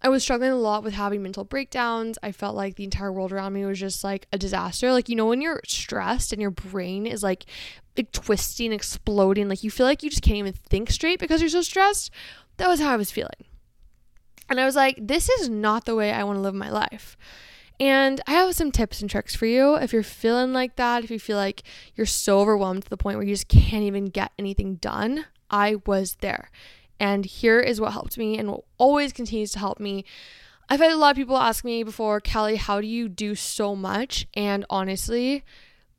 I 0.00 0.08
was 0.08 0.22
struggling 0.22 0.52
a 0.52 0.56
lot 0.56 0.84
with 0.84 0.94
having 0.94 1.22
mental 1.24 1.42
breakdowns. 1.42 2.18
I 2.22 2.30
felt 2.30 2.54
like 2.54 2.76
the 2.76 2.84
entire 2.84 3.10
world 3.10 3.32
around 3.32 3.52
me 3.52 3.64
was 3.64 3.80
just 3.80 4.04
like 4.04 4.28
a 4.32 4.38
disaster. 4.38 4.92
Like, 4.92 5.08
you 5.08 5.16
know, 5.16 5.26
when 5.26 5.40
you're 5.40 5.60
stressed 5.66 6.32
and 6.32 6.40
your 6.40 6.52
brain 6.52 7.04
is 7.04 7.24
like, 7.24 7.46
like 7.96 8.12
twisting, 8.12 8.72
exploding, 8.72 9.48
like 9.48 9.64
you 9.64 9.72
feel 9.72 9.86
like 9.86 10.04
you 10.04 10.10
just 10.10 10.22
can't 10.22 10.36
even 10.36 10.52
think 10.52 10.90
straight 10.90 11.18
because 11.18 11.40
you're 11.40 11.50
so 11.50 11.62
stressed. 11.62 12.12
That 12.58 12.68
was 12.68 12.78
how 12.78 12.90
I 12.90 12.96
was 12.96 13.10
feeling. 13.10 13.44
And 14.48 14.60
I 14.60 14.64
was 14.64 14.76
like, 14.76 14.98
this 15.00 15.28
is 15.28 15.48
not 15.48 15.84
the 15.84 15.96
way 15.96 16.12
I 16.12 16.22
want 16.22 16.36
to 16.36 16.42
live 16.42 16.54
my 16.54 16.70
life. 16.70 17.16
And 17.80 18.20
I 18.26 18.32
have 18.32 18.54
some 18.54 18.72
tips 18.72 19.00
and 19.00 19.08
tricks 19.08 19.36
for 19.36 19.46
you 19.46 19.76
if 19.76 19.92
you're 19.92 20.02
feeling 20.02 20.52
like 20.52 20.76
that, 20.76 21.04
if 21.04 21.10
you 21.10 21.20
feel 21.20 21.36
like 21.36 21.62
you're 21.94 22.06
so 22.06 22.40
overwhelmed 22.40 22.84
to 22.84 22.90
the 22.90 22.96
point 22.96 23.18
where 23.18 23.26
you 23.26 23.34
just 23.34 23.48
can't 23.48 23.84
even 23.84 24.06
get 24.06 24.32
anything 24.38 24.76
done. 24.76 25.26
I 25.50 25.76
was 25.86 26.16
there. 26.20 26.50
And 26.98 27.24
here 27.24 27.60
is 27.60 27.80
what 27.80 27.92
helped 27.92 28.18
me 28.18 28.36
and 28.36 28.50
what 28.50 28.64
always 28.76 29.12
continues 29.12 29.52
to 29.52 29.60
help 29.60 29.78
me. 29.78 30.04
I've 30.68 30.80
had 30.80 30.92
a 30.92 30.96
lot 30.96 31.12
of 31.12 31.16
people 31.16 31.38
ask 31.38 31.64
me 31.64 31.82
before, 31.82 32.20
Callie, 32.20 32.56
how 32.56 32.80
do 32.80 32.86
you 32.86 33.08
do 33.08 33.34
so 33.34 33.76
much? 33.76 34.26
And 34.34 34.66
honestly, 34.68 35.44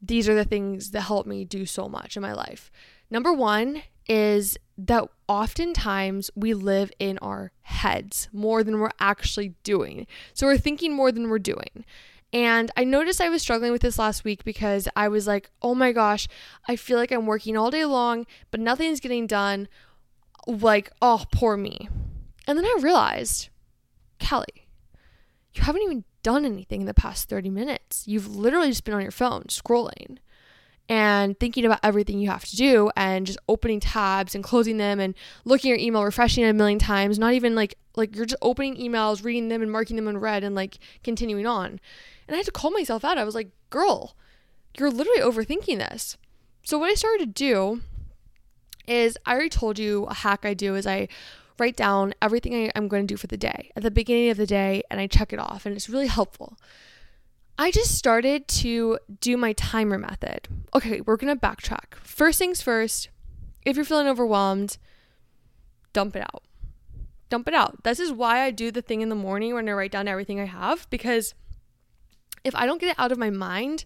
these 0.02 0.28
are 0.28 0.36
the 0.36 0.46
things 0.46 0.92
that 0.92 1.02
help 1.02 1.26
me 1.26 1.46
do 1.46 1.66
so 1.66 1.88
much 1.88 2.16
in 2.16 2.22
my 2.22 2.34
life. 2.34 2.70
Number 3.10 3.34
one 3.34 3.84
is 4.10 4.58
that 4.78 5.08
oftentimes 5.28 6.32
we 6.36 6.54
live 6.54 6.92
in 7.00 7.20
our 7.20 7.52
heads 7.62 8.28
more 8.34 8.64
than 8.64 8.80
we're 8.80 8.90
actually 9.00 9.54
doing. 9.64 10.08
So 10.34 10.48
we're 10.48 10.58
thinking 10.58 10.94
more 10.94 11.12
than 11.12 11.30
we're 11.30 11.40
doing. 11.40 11.86
And 12.34 12.72
I 12.76 12.84
noticed 12.84 13.22
I 13.22 13.30
was 13.30 13.42
struggling 13.42 13.72
with 13.72 13.82
this 13.82 14.00
last 14.00 14.24
week 14.24 14.44
because 14.44 14.88
I 14.96 15.08
was 15.08 15.28
like, 15.28 15.50
oh 15.62 15.76
my 15.76 15.92
gosh, 15.92 16.28
I 16.68 16.76
feel 16.76 16.98
like 16.98 17.12
I'm 17.12 17.26
working 17.26 17.56
all 17.56 17.72
day 17.72 17.86
long, 17.86 18.26
but 18.52 18.60
nothing's 18.60 19.00
getting 19.00 19.28
done. 19.28 19.68
Like, 20.48 20.92
oh, 21.02 21.26
poor 21.32 21.58
me. 21.58 21.90
And 22.48 22.58
then 22.58 22.66
I 22.66 22.78
realized, 22.82 23.50
Callie, 24.28 24.68
you 25.54 25.64
haven't 25.64 25.84
even 25.84 26.04
done 26.24 26.46
anything 26.46 26.82
in 26.82 26.88
the 26.88 26.94
past 26.94 27.30
30 27.30 27.50
minutes. 27.50 28.08
You've 28.08 28.36
literally 28.36 28.70
just 28.70 28.84
been 28.84 28.94
on 28.94 29.02
your 29.02 29.12
phone 29.12 29.44
scrolling 29.50 30.18
and 30.90 31.40
thinking 31.40 31.66
about 31.66 31.80
everything 31.84 32.20
you 32.20 32.30
have 32.30 32.44
to 32.46 32.56
do 32.56 32.90
and 32.98 33.28
just 33.28 33.38
opening 33.48 33.80
tabs 33.80 34.34
and 34.34 34.44
closing 34.44 34.78
them 34.78 35.00
and 35.00 35.14
looking 35.46 35.72
at 35.72 35.80
your 35.80 35.88
email, 35.88 36.04
refreshing 36.04 36.44
it 36.44 36.50
a 36.50 36.54
million 36.54 36.80
times, 36.80 37.20
not 37.20 37.34
even 37.34 37.54
like 37.56 37.76
like 37.96 38.16
you're 38.16 38.26
just 38.26 38.42
opening 38.42 38.76
emails, 38.76 39.24
reading 39.24 39.50
them 39.50 39.62
and 39.62 39.72
marking 39.72 39.96
them 39.96 40.08
in 40.08 40.18
red 40.18 40.44
and 40.44 40.56
like 40.56 40.80
continuing 41.04 41.46
on. 41.46 41.80
And 42.28 42.36
I 42.36 42.38
had 42.38 42.46
to 42.48 42.52
call 42.52 42.72
myself 42.72 43.06
out. 43.06 43.20
I 43.20 43.24
was 43.24 43.36
like, 43.36 43.52
"Girl, 43.70 44.16
you're 44.78 44.90
literally 44.90 45.22
overthinking 45.22 45.78
this." 45.78 46.18
So 46.64 46.80
what 46.80 46.90
I 46.90 46.96
started 46.96 47.20
to 47.20 47.44
do 47.46 47.82
is 48.88 49.18
I 49.26 49.34
already 49.34 49.50
told 49.50 49.78
you 49.78 50.06
a 50.06 50.14
hack 50.14 50.44
I 50.44 50.56
do 50.56 50.74
is 50.76 50.88
I 50.88 51.08
write 51.60 51.76
down 51.76 52.14
everything 52.22 52.56
I, 52.56 52.72
am 52.76 52.88
going 52.88 53.06
to 53.06 53.14
do 53.14 53.18
for 53.18 53.28
the 53.28 53.38
day 53.38 53.72
at 53.76 53.84
the 53.84 53.92
beginning 53.92 54.30
of 54.30 54.38
the 54.38 54.48
day 54.48 54.82
and 54.90 55.00
I 55.00 55.08
check 55.08 55.34
it 55.34 55.40
off 55.40 55.66
and 55.66 55.76
it's 55.76 55.90
really 55.90 56.08
helpful. 56.08 56.58
I 57.60 57.72
just 57.72 57.98
started 57.98 58.48
to 58.48 59.00
do 59.20 59.36
my 59.36 59.52
timer 59.52 59.98
method. 59.98 60.48
Okay, 60.74 61.02
we're 61.02 61.18
going 61.18 61.38
to 61.38 61.48
backtrack. 61.48 61.96
First 61.96 62.40
things 62.40 62.62
first, 62.62 63.10
if 63.66 63.76
you're 63.76 63.84
feeling 63.84 64.08
overwhelmed, 64.08 64.78
dump 65.92 66.16
it 66.16 66.22
out. 66.22 66.44
Dump 67.28 67.50
it 67.50 67.54
out. 67.54 67.84
This 67.84 68.00
is 68.00 68.14
why 68.14 68.44
I 68.44 68.52
do 68.52 68.72
the 68.72 68.82
thing 68.82 69.02
in 69.02 69.10
the 69.10 69.14
morning 69.16 69.54
when 69.54 69.68
I 69.68 69.74
write 69.74 69.92
down 69.92 70.08
everything 70.08 70.40
I 70.40 70.46
have 70.46 70.90
because 70.90 71.36
if 72.46 72.56
I 72.56 72.66
don't 72.66 72.80
get 72.80 72.92
it 72.92 72.96
out 72.98 73.12
of 73.12 73.18
my 73.18 73.30
mind, 73.30 73.84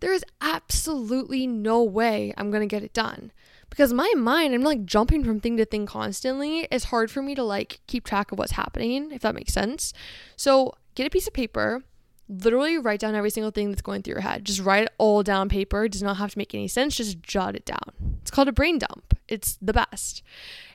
there 0.00 0.14
is 0.14 0.24
absolutely 0.40 1.46
no 1.46 1.82
way 1.82 2.32
I'm 2.38 2.50
going 2.50 2.66
to 2.66 2.74
get 2.74 2.82
it 2.82 2.94
done. 2.94 3.32
Because 3.68 3.92
my 3.92 4.10
mind, 4.16 4.54
I'm 4.54 4.62
like 4.62 4.86
jumping 4.86 5.24
from 5.24 5.40
thing 5.40 5.58
to 5.58 5.66
thing 5.66 5.84
constantly. 5.84 6.66
It's 6.70 6.84
hard 6.86 7.10
for 7.10 7.20
me 7.20 7.34
to 7.34 7.42
like 7.42 7.80
keep 7.86 8.04
track 8.04 8.32
of 8.32 8.38
what's 8.38 8.52
happening, 8.52 9.10
if 9.12 9.20
that 9.20 9.34
makes 9.34 9.52
sense. 9.52 9.92
So 10.36 10.72
get 10.94 11.06
a 11.06 11.10
piece 11.10 11.26
of 11.26 11.34
paper, 11.34 11.82
literally 12.28 12.78
write 12.78 13.00
down 13.00 13.14
every 13.14 13.30
single 13.30 13.50
thing 13.50 13.70
that's 13.70 13.82
going 13.82 14.02
through 14.02 14.14
your 14.14 14.20
head. 14.22 14.44
Just 14.44 14.60
write 14.60 14.84
it 14.84 14.92
all 14.98 15.22
down 15.22 15.48
paper. 15.48 15.84
It 15.84 15.92
does 15.92 16.02
not 16.02 16.16
have 16.16 16.32
to 16.32 16.38
make 16.38 16.54
any 16.54 16.68
sense. 16.68 16.96
Just 16.96 17.22
jot 17.22 17.54
it 17.54 17.64
down. 17.64 18.18
It's 18.22 18.30
called 18.30 18.48
a 18.48 18.52
brain 18.52 18.78
dump. 18.78 19.18
It's 19.28 19.58
the 19.60 19.72
best. 19.72 20.22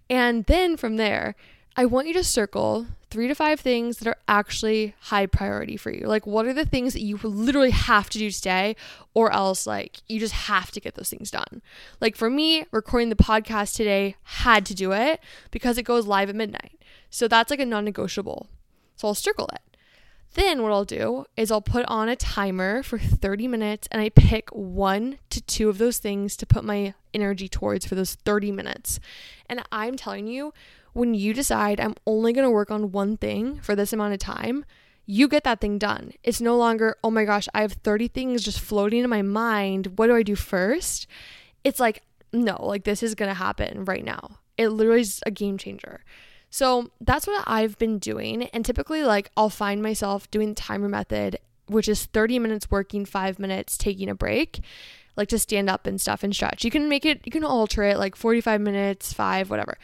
And 0.10 0.46
then 0.46 0.78
from 0.78 0.98
there, 0.98 1.36
I 1.76 1.86
want 1.86 2.08
you 2.08 2.14
to 2.14 2.24
circle 2.24 2.88
three 3.10 3.28
to 3.28 3.36
five 3.36 3.60
things 3.60 3.98
that 3.98 4.08
are 4.08 4.18
actually 4.28 4.96
high 5.00 5.26
priority 5.26 5.78
for 5.78 5.92
you. 5.92 6.06
Like, 6.08 6.28
what 6.28 6.46
are 6.46 6.54
the 6.54 6.66
things 6.66 6.94
that 6.94 7.02
you 7.02 7.18
literally 7.24 7.72
have 7.72 8.10
to 8.12 8.20
do 8.20 8.30
today, 8.30 8.76
or 9.14 9.32
else, 9.32 9.66
like, 9.66 10.02
you 10.08 10.20
just 10.20 10.34
have 10.34 10.72
to 10.72 10.80
get 10.80 10.96
those 10.96 11.10
things 11.10 11.32
done? 11.32 11.62
Like, 12.02 12.16
for 12.16 12.30
me, 12.30 12.66
recording 12.72 13.10
the 13.10 13.16
podcast 13.16 13.76
today 13.76 14.16
had 14.24 14.66
to 14.68 14.76
do 14.76 14.92
it 14.92 15.22
because 15.52 15.78
it 15.78 15.84
goes 15.84 16.06
live 16.06 16.30
at 16.30 16.36
midnight. 16.36 16.82
So 17.10 17.28
that's 17.28 17.50
like 17.50 17.60
a 17.60 17.66
non 17.66 17.86
negotiable. 17.86 18.48
So 18.96 19.08
I'll 19.08 19.16
circle 19.16 19.50
it. 19.54 19.62
Then 20.36 20.62
what 20.62 20.72
I'll 20.72 20.86
do 20.86 21.26
is 21.36 21.52
I'll 21.52 21.62
put 21.62 21.86
on 21.88 22.08
a 22.08 22.16
timer 22.16 22.84
for 22.84 23.00
30 23.00 23.48
minutes 23.48 23.88
and 23.92 24.02
I 24.02 24.10
pick 24.10 24.50
one 24.50 25.18
to 25.32 25.42
two 25.42 25.70
of 25.70 25.80
those 25.80 25.98
things 25.98 26.38
to 26.38 26.46
put 26.46 26.64
my 26.64 26.94
energy 27.14 27.50
towards 27.50 27.86
for 27.86 27.96
those 27.96 28.16
30 28.16 28.52
minutes. 28.52 29.00
And 29.48 29.64
I'm 29.72 29.98
telling 29.98 30.28
you, 30.28 30.54
when 30.94 31.14
you 31.14 31.34
decide 31.34 31.80
I'm 31.80 31.96
only 32.06 32.34
going 32.34 32.46
to 32.46 32.52
work 32.52 32.70
on 32.70 32.92
one 32.92 33.18
thing 33.18 33.60
for 33.62 33.76
this 33.76 33.92
amount 33.92 34.14
of 34.14 34.20
time, 34.20 34.66
you 35.06 35.28
get 35.28 35.44
that 35.44 35.60
thing 35.60 35.80
done. 35.80 36.14
It's 36.24 36.40
no 36.40 36.56
longer, 36.56 36.96
oh 37.04 37.10
my 37.10 37.26
gosh, 37.26 37.48
I 37.56 37.62
have 37.62 37.74
30 37.74 38.10
things 38.10 38.44
just 38.44 38.60
floating 38.60 39.04
in 39.04 39.10
my 39.10 39.24
mind. 39.24 39.98
What 39.98 40.08
do 40.08 40.16
I 40.16 40.22
do 40.22 40.36
first? 40.36 41.08
It's 41.64 41.80
like, 41.80 42.04
no, 42.32 42.64
like 42.64 42.84
this 42.84 43.02
is 43.02 43.16
going 43.16 43.30
to 43.30 43.34
happen 43.36 43.86
right 43.86 44.06
now. 44.06 44.38
It 44.58 44.70
literally 44.70 45.02
is 45.02 45.22
a 45.26 45.32
game 45.32 45.58
changer. 45.58 46.02
So 46.50 46.92
that's 47.00 47.28
what 47.28 47.44
I've 47.46 47.78
been 47.78 48.00
doing. 48.00 48.44
And 48.44 48.66
typically, 48.66 49.04
like, 49.04 49.32
I'll 49.38 49.50
find 49.50 49.82
myself 49.82 50.30
doing 50.32 50.50
the 50.50 50.56
timer 50.56 50.90
method, 50.90 51.38
which 51.68 51.88
is 51.88 52.06
30 52.06 52.40
minutes 52.40 52.72
working, 52.72 53.06
five 53.06 53.40
minutes 53.40 53.78
taking 53.78 54.10
a 54.10 54.16
break, 54.16 54.62
like 55.16 55.30
to 55.30 55.40
stand 55.40 55.70
up 55.70 55.86
and 55.86 56.02
stuff 56.02 56.24
and 56.24 56.34
stretch. 56.34 56.64
You 56.64 56.72
can 56.72 56.90
make 56.90 57.06
it, 57.06 57.22
you 57.26 57.32
can 57.32 57.44
alter 57.44 57.84
it 57.84 57.98
like 57.98 58.16
45 58.16 58.62
minutes, 58.62 59.14
five, 59.14 59.50
whatever. 59.50 59.78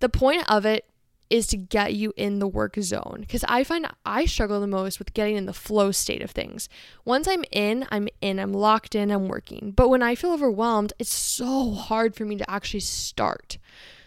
The 0.00 0.08
point 0.08 0.44
of 0.50 0.64
it 0.64 0.84
is 1.32 1.46
to 1.46 1.56
get 1.56 1.94
you 1.94 2.12
in 2.14 2.40
the 2.40 2.46
work 2.46 2.76
zone 2.78 3.18
because 3.20 3.42
I 3.48 3.64
find 3.64 3.86
I 4.04 4.26
struggle 4.26 4.60
the 4.60 4.66
most 4.66 4.98
with 4.98 5.14
getting 5.14 5.36
in 5.36 5.46
the 5.46 5.54
flow 5.54 5.90
state 5.90 6.20
of 6.20 6.30
things. 6.30 6.68
Once 7.06 7.26
I'm 7.26 7.42
in, 7.50 7.86
I'm 7.90 8.08
in, 8.20 8.38
I'm 8.38 8.52
locked 8.52 8.94
in, 8.94 9.10
I'm 9.10 9.28
working. 9.28 9.72
But 9.74 9.88
when 9.88 10.02
I 10.02 10.14
feel 10.14 10.32
overwhelmed, 10.32 10.92
it's 10.98 11.12
so 11.14 11.70
hard 11.70 12.14
for 12.14 12.26
me 12.26 12.36
to 12.36 12.50
actually 12.50 12.80
start. 12.80 13.56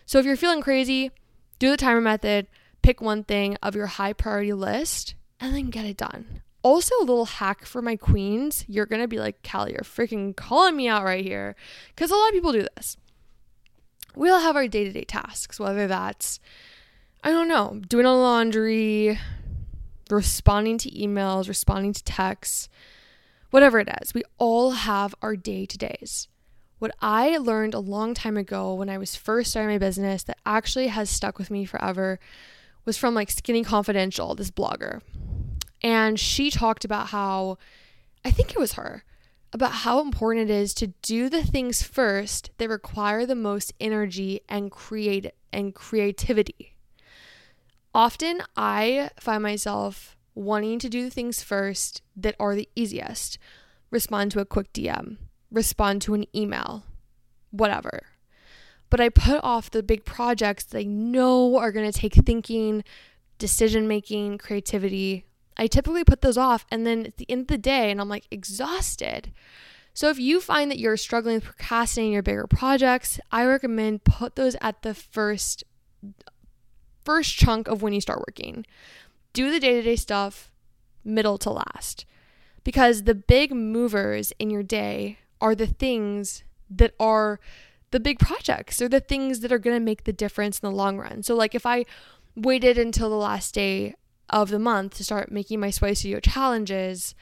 So 0.06 0.20
if 0.20 0.26
you're 0.26 0.36
feeling 0.36 0.62
crazy, 0.62 1.10
do 1.60 1.70
the 1.70 1.78
timer 1.78 2.02
method, 2.02 2.48
pick 2.82 3.02
one 3.02 3.24
thing 3.24 3.58
of 3.62 3.76
your 3.76 3.88
high 3.88 4.14
priority 4.14 4.54
list, 4.54 5.16
and 5.40 5.56
then 5.56 5.70
get 5.70 5.86
it 5.86 5.98
done. 5.98 6.42
Also, 6.62 6.96
a 7.00 7.06
little 7.06 7.26
hack 7.26 7.66
for 7.66 7.82
my 7.82 7.96
queens. 7.96 8.66
You're 8.68 8.86
gonna 8.88 9.08
be 9.08 9.20
like, 9.20 9.48
Callie, 9.50 9.74
you're 9.74 9.82
freaking 9.82 10.36
calling 10.36 10.76
me 10.76 10.88
out 10.88 11.04
right 11.04 11.24
here. 11.24 11.56
Because 11.90 12.10
a 12.10 12.16
lot 12.16 12.30
of 12.30 12.34
people 12.34 12.52
do 12.52 12.66
this. 12.76 12.98
We 14.16 14.30
all 14.30 14.40
have 14.40 14.56
our 14.56 14.68
day 14.68 14.84
to 14.86 14.92
day 14.92 15.04
tasks, 15.04 15.60
whether 15.60 15.88
that's, 15.88 16.40
I 17.24 17.30
don't 17.32 17.48
know, 17.48 17.82
doing 17.88 18.06
a 18.06 18.16
laundry, 18.16 19.20
responding 20.10 20.78
to 20.80 20.92
emails, 20.92 21.48
responding 21.48 21.94
to 21.94 22.04
texts, 22.04 22.70
whatever 23.52 23.80
it 23.80 23.90
is. 24.02 24.14
We 24.14 24.24
all 24.38 24.72
have 24.72 25.14
our 25.22 25.36
day 25.36 25.66
to 25.66 25.78
days. 25.78 26.28
What 26.78 26.96
I 27.02 27.38
learned 27.38 27.74
a 27.74 27.80
long 27.80 28.14
time 28.14 28.38
ago 28.38 28.74
when 28.74 28.90
I 28.90 28.98
was 28.98 29.16
first 29.16 29.52
starting 29.52 29.72
my 29.72 29.78
business 29.78 30.24
that 30.24 30.40
actually 30.46 30.88
has 30.88 31.10
stuck 31.10 31.40
with 31.40 31.50
me 31.50 31.66
forever 31.66 32.20
was 32.84 32.98
from 32.98 33.16
like 33.16 33.32
Skinny 33.32 33.64
Confidential, 33.64 34.36
this 34.36 34.52
blogger. 34.52 35.02
And 35.82 36.20
she 36.20 36.52
talked 36.52 36.84
about 36.84 37.08
how, 37.08 37.58
I 38.24 38.32
think 38.32 38.52
it 38.52 38.60
was 38.60 38.74
her, 38.74 39.04
about 39.54 39.72
how 39.72 40.02
important 40.02 40.50
it 40.50 40.54
is 40.54 40.74
to 40.76 40.88
do 41.02 41.30
the 41.30 41.44
things 41.44 41.82
first 41.82 42.52
that 42.58 42.70
require 42.70 43.26
the 43.26 43.36
most 43.36 43.74
energy 43.80 44.42
and 44.50 44.70
create 44.70 45.32
and 45.54 45.74
creativity. 45.74 46.76
Often 47.94 48.42
I 48.58 49.12
find 49.18 49.42
myself 49.42 50.18
wanting 50.34 50.80
to 50.80 50.90
do 50.90 51.04
the 51.04 51.10
things 51.10 51.42
first 51.42 52.02
that 52.18 52.36
are 52.38 52.56
the 52.56 52.68
easiest. 52.76 53.38
Respond 53.90 54.32
to 54.32 54.42
a 54.42 54.46
quick 54.46 54.74
DM, 54.74 55.16
respond 55.52 56.02
to 56.04 56.14
an 56.14 56.26
email, 56.36 56.84
whatever. 57.52 58.02
But 58.90 59.02
I 59.02 59.10
put 59.10 59.40
off 59.44 59.72
the 59.72 59.84
big 59.84 60.06
projects 60.06 60.64
that 60.66 60.80
I 60.80 60.84
know 60.84 61.58
are 61.58 61.72
going 61.72 61.92
to 61.92 61.98
take 61.98 62.14
thinking, 62.14 62.84
decision 63.38 63.88
making, 63.88 64.38
creativity. 64.38 65.26
I 65.58 65.68
typically 65.68 66.04
put 66.04 66.22
those 66.22 66.38
off 66.38 66.66
and 66.70 66.86
then 66.86 67.06
at 67.06 67.18
the 67.18 67.30
end 67.30 67.42
of 67.42 67.48
the 67.48 67.58
day, 67.58 67.92
and 67.92 68.00
I'm 68.00 68.10
like 68.10 68.28
exhausted. 68.30 69.32
So 69.94 70.10
if 70.10 70.20
you 70.20 70.42
find 70.42 70.70
that 70.70 70.80
you're 70.80 70.98
struggling 70.98 71.36
with 71.36 71.46
procrastinating 71.46 72.14
your 72.14 72.22
bigger 72.22 72.48
projects, 72.48 73.20
I 73.32 73.46
recommend 73.46 74.04
put 74.04 74.36
those 74.36 74.56
at 74.62 74.82
the 74.82 74.94
first 74.94 75.64
first 77.06 77.36
chunk 77.36 77.68
of 77.68 77.82
when 77.82 77.94
you 77.94 78.02
start 78.02 78.24
working. 78.28 78.66
Do 79.32 79.52
the 79.52 79.60
day-to-day 79.60 79.96
stuff 79.96 80.52
middle 81.04 81.38
to 81.38 81.52
last. 81.52 82.06
Because 82.64 83.04
the 83.04 83.16
big 83.16 83.54
movers 83.54 84.34
in 84.40 84.50
your 84.50 84.64
day 84.64 85.20
are 85.46 85.54
the 85.54 85.68
things 85.68 86.44
that 86.72 86.96
are 87.00 87.40
the 87.92 88.00
big 88.00 88.18
projects. 88.18 88.78
They're 88.78 88.90
the 88.90 89.00
things 89.00 89.42
that 89.42 89.52
are 89.52 89.60
going 89.60 89.76
to 89.76 89.86
make 89.86 90.06
the 90.06 90.12
difference 90.12 90.58
in 90.58 90.68
the 90.68 90.76
long 90.76 90.98
run. 90.98 91.22
So, 91.22 91.36
like, 91.36 91.54
if 91.54 91.68
I 91.68 91.86
waited 92.36 92.80
until 92.80 93.12
the 93.12 93.16
last 93.16 93.54
day 93.54 93.94
of 94.28 94.50
the 94.50 94.58
month 94.58 94.96
to 94.96 95.04
start 95.04 95.32
making 95.32 95.60
my 95.60 95.70
Sweaty 95.70 95.94
Studio 95.94 96.20
challenges, 96.20 97.14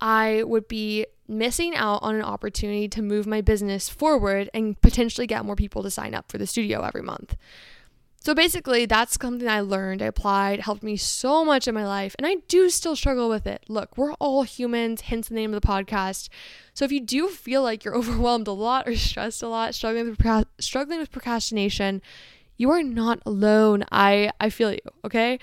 I 0.00 0.42
would 0.42 0.66
be 0.66 1.06
missing 1.28 1.76
out 1.76 2.02
on 2.02 2.16
an 2.16 2.22
opportunity 2.22 2.88
to 2.88 3.02
move 3.02 3.24
my 3.24 3.40
business 3.40 3.88
forward 3.88 4.50
and 4.52 4.80
potentially 4.80 5.28
get 5.28 5.44
more 5.44 5.54
people 5.54 5.84
to 5.84 5.92
sign 5.92 6.12
up 6.12 6.28
for 6.28 6.38
the 6.38 6.48
studio 6.48 6.82
every 6.82 7.02
month. 7.02 7.36
So 8.22 8.34
basically, 8.34 8.84
that's 8.84 9.18
something 9.18 9.48
I 9.48 9.60
learned, 9.60 10.02
I 10.02 10.06
applied, 10.06 10.60
helped 10.60 10.82
me 10.82 10.98
so 10.98 11.42
much 11.42 11.66
in 11.66 11.74
my 11.74 11.86
life, 11.86 12.14
and 12.18 12.26
I 12.26 12.36
do 12.48 12.68
still 12.68 12.94
struggle 12.94 13.30
with 13.30 13.46
it. 13.46 13.64
Look, 13.66 13.96
we're 13.96 14.12
all 14.14 14.42
humans, 14.42 15.00
hence 15.02 15.28
the 15.28 15.34
name 15.34 15.54
of 15.54 15.60
the 15.60 15.66
podcast. 15.66 16.28
So 16.74 16.84
if 16.84 16.92
you 16.92 17.00
do 17.00 17.28
feel 17.28 17.62
like 17.62 17.82
you're 17.82 17.96
overwhelmed 18.00 18.46
a 18.46 18.52
lot 18.52 18.86
or 18.86 18.94
stressed 18.94 19.42
a 19.42 19.48
lot, 19.48 19.74
struggling 19.74 20.10
with 20.10 20.46
struggling 20.58 20.98
with 20.98 21.10
procrastination, 21.10 22.02
you 22.58 22.70
are 22.70 22.82
not 22.82 23.20
alone. 23.24 23.84
I 23.90 24.32
I 24.38 24.50
feel 24.50 24.70
you, 24.70 24.80
okay? 25.02 25.38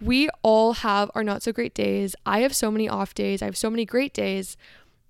We 0.00 0.28
all 0.42 0.74
have 0.74 1.10
our 1.16 1.24
not 1.24 1.42
so 1.42 1.52
great 1.52 1.74
days. 1.74 2.14
I 2.24 2.40
have 2.40 2.54
so 2.54 2.70
many 2.70 2.88
off 2.88 3.12
days. 3.12 3.42
I 3.42 3.46
have 3.46 3.56
so 3.56 3.70
many 3.70 3.84
great 3.84 4.14
days. 4.14 4.56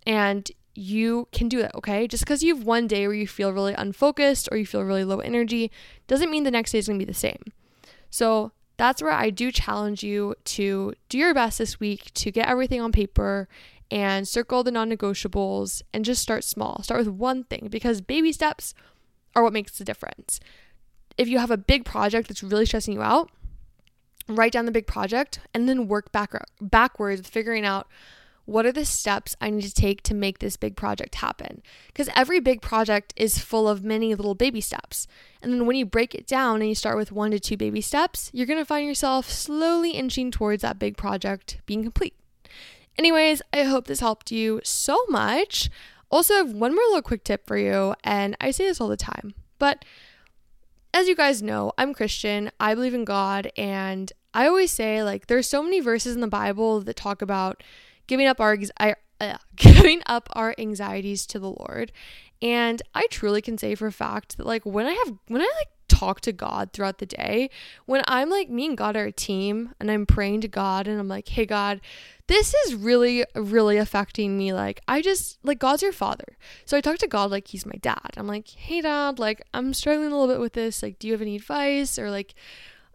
And 0.07 0.51
you 0.81 1.29
can 1.31 1.47
do 1.47 1.61
it, 1.61 1.71
okay? 1.75 2.09
Just 2.09 2.25
because 2.25 2.43
you 2.43 2.55
have 2.55 2.65
one 2.65 2.87
day 2.87 3.07
where 3.07 3.15
you 3.15 3.29
feel 3.29 3.53
really 3.53 3.75
unfocused 3.75 4.49
or 4.51 4.57
you 4.57 4.65
feel 4.65 4.83
really 4.83 5.05
low 5.05 5.21
energy 5.21 5.71
doesn't 6.07 6.31
mean 6.31 6.45
the 6.45 6.51
next 6.51 6.73
day 6.73 6.79
is 6.79 6.87
to 6.87 6.95
be 6.95 7.05
the 7.05 7.13
same. 7.13 7.53
So 8.09 8.53
that's 8.79 9.03
where 9.03 9.13
I 9.13 9.29
do 9.29 9.53
challenge 9.53 10.03
you 10.03 10.35
to 10.47 10.95
do 11.11 11.19
your 11.19 11.35
best 11.35 11.59
this 11.59 11.79
week 11.79 12.11
to 12.15 12.31
get 12.31 12.49
everything 12.49 12.81
on 12.81 12.93
paper 12.93 13.47
and 13.91 14.27
circle 14.27 14.65
the 14.65 14.71
non 14.71 14.91
negotiables 14.91 15.83
and 15.93 16.03
just 16.03 16.23
start 16.23 16.45
small. 16.45 16.83
Start 16.83 17.01
with 17.01 17.09
one 17.09 17.45
thing 17.45 17.69
because 17.71 18.01
baby 18.01 18.33
steps 18.33 18.73
are 19.37 19.43
what 19.43 19.53
makes 19.53 19.77
the 19.77 19.85
difference. 19.85 20.41
If 21.19 21.29
you 21.29 21.41
have 21.41 21.51
a 21.51 21.59
big 21.59 21.85
project 21.85 22.29
that's 22.29 22.43
really 22.43 22.65
stressing 22.65 22.95
you 22.95 23.03
out, 23.03 23.31
write 24.29 24.53
down 24.53 24.65
the 24.65 24.73
big 24.73 24.87
project 24.87 25.41
and 25.53 25.69
then 25.69 25.89
work 25.89 26.11
back 26.11 26.33
backwards 26.59 27.29
figuring 27.29 27.67
out 27.67 27.87
what 28.51 28.67
are 28.67 28.73
the 28.73 28.85
steps 28.85 29.37
I 29.41 29.49
need 29.49 29.63
to 29.63 29.73
take 29.73 30.03
to 30.03 30.15
make 30.15 30.41
this 30.41 30.57
big 30.57 30.75
project 30.75 31.15
happen? 31.17 31.63
Because 31.87 32.09
every 32.17 32.41
big 32.41 32.61
project 32.61 33.15
is 33.15 33.39
full 33.39 33.69
of 33.69 33.85
many 33.85 34.13
little 34.13 34.35
baby 34.35 34.61
steps. 34.61 35.07
And 35.41 35.53
then 35.53 35.67
when 35.67 35.77
you 35.77 35.87
break 35.87 36.17
it 36.17 36.27
down 36.27 36.57
and 36.57 36.69
you 36.69 36.75
start 36.75 36.97
with 36.97 37.13
one 37.13 37.31
to 37.31 37.39
two 37.39 37.57
baby 37.57 37.81
steps, 37.81 38.29
you're 38.35 38.49
going 38.49 38.59
to 38.59 38.65
find 38.65 38.89
yourself 38.89 39.31
slowly 39.31 39.93
inching 39.93 40.33
towards 40.33 40.63
that 40.63 40.81
big 40.81 40.97
project 40.97 41.61
being 41.65 41.85
complete. 41.85 42.15
Anyways, 42.99 43.41
I 43.53 43.63
hope 43.63 43.87
this 43.87 44.01
helped 44.01 44.33
you 44.33 44.61
so 44.65 44.99
much. 45.09 45.71
Also, 46.11 46.35
I 46.35 46.39
have 46.39 46.53
one 46.53 46.75
more 46.75 46.85
little 46.89 47.03
quick 47.03 47.23
tip 47.23 47.47
for 47.47 47.57
you, 47.57 47.95
and 48.03 48.37
I 48.41 48.51
say 48.51 48.67
this 48.67 48.81
all 48.81 48.89
the 48.89 48.97
time, 48.97 49.33
but 49.61 49.85
as 50.93 51.07
you 51.07 51.15
guys 51.15 51.41
know, 51.41 51.73
I'm 51.79 51.95
Christian, 51.95 52.51
I 52.59 52.75
believe 52.75 52.95
in 52.95 53.05
God, 53.05 53.53
and 53.57 54.13
I 54.35 54.49
always 54.49 54.73
say, 54.73 55.05
like, 55.05 55.29
there's 55.29 55.49
so 55.49 55.63
many 55.63 55.79
verses 55.79 56.17
in 56.17 56.21
the 56.21 56.27
Bible 56.27 56.81
that 56.81 56.97
talk 56.97 57.23
about 57.23 57.63
giving 58.11 58.27
up 58.27 58.41
our 58.41 58.59
uh, 58.81 59.37
giving 59.57 60.03
up 60.05 60.29
our 60.33 60.53
anxieties 60.59 61.27
to 61.27 61.39
the 61.39 61.51
Lord. 61.51 61.93
And 62.43 62.83
I 62.93 63.07
truly 63.11 63.41
can 63.41 63.57
say 63.57 63.77
for 63.77 63.87
a 63.87 63.93
fact 63.93 64.37
that 64.37 64.47
like 64.47 64.67
when 64.67 64.87
I 64.87 64.93
have 64.93 65.15
when 65.29 65.41
I 65.41 65.51
like 65.59 65.69
talk 65.87 66.21
to 66.23 66.33
God 66.33 66.73
throughout 66.73 66.99
the 66.99 67.07
day, 67.07 67.51
when 67.87 68.03
I'm 68.09 68.29
like 68.29 68.51
me 68.51 68.67
and 68.67 68.77
God 68.77 68.97
are 68.97 69.05
a 69.05 69.13
team 69.13 69.75
and 69.79 69.91
I'm 69.91 70.07
praying 70.07 70.41
to 70.41 70.49
God 70.49 70.89
and 70.89 70.99
I'm 70.99 71.07
like, 71.07 71.29
"Hey 71.29 71.47
God, 71.47 71.81
this 72.27 72.53
is 72.67 72.75
really 72.75 73.25
really 73.37 73.77
affecting 73.77 74.37
me 74.37 74.53
like 74.53 74.81
I 74.89 75.03
just 75.03 75.39
like 75.45 75.61
God's 75.61 75.83
your 75.83 75.93
father." 75.93 76.37
So 76.65 76.77
I 76.77 76.81
talk 76.81 76.99
to 76.99 77.07
God 77.07 77.31
like 77.31 77.47
he's 77.47 77.65
my 77.65 77.79
dad. 77.81 78.15
I'm 78.17 78.27
like, 78.27 78.49
"Hey 78.49 78.81
dad, 78.81 79.21
like 79.21 79.41
I'm 79.55 79.73
struggling 79.73 80.11
a 80.11 80.19
little 80.19 80.35
bit 80.35 80.41
with 80.41 80.55
this. 80.55 80.83
Like 80.83 80.99
do 80.99 81.07
you 81.07 81.13
have 81.13 81.23
any 81.23 81.37
advice 81.37 81.97
or 81.97 82.11
like 82.11 82.35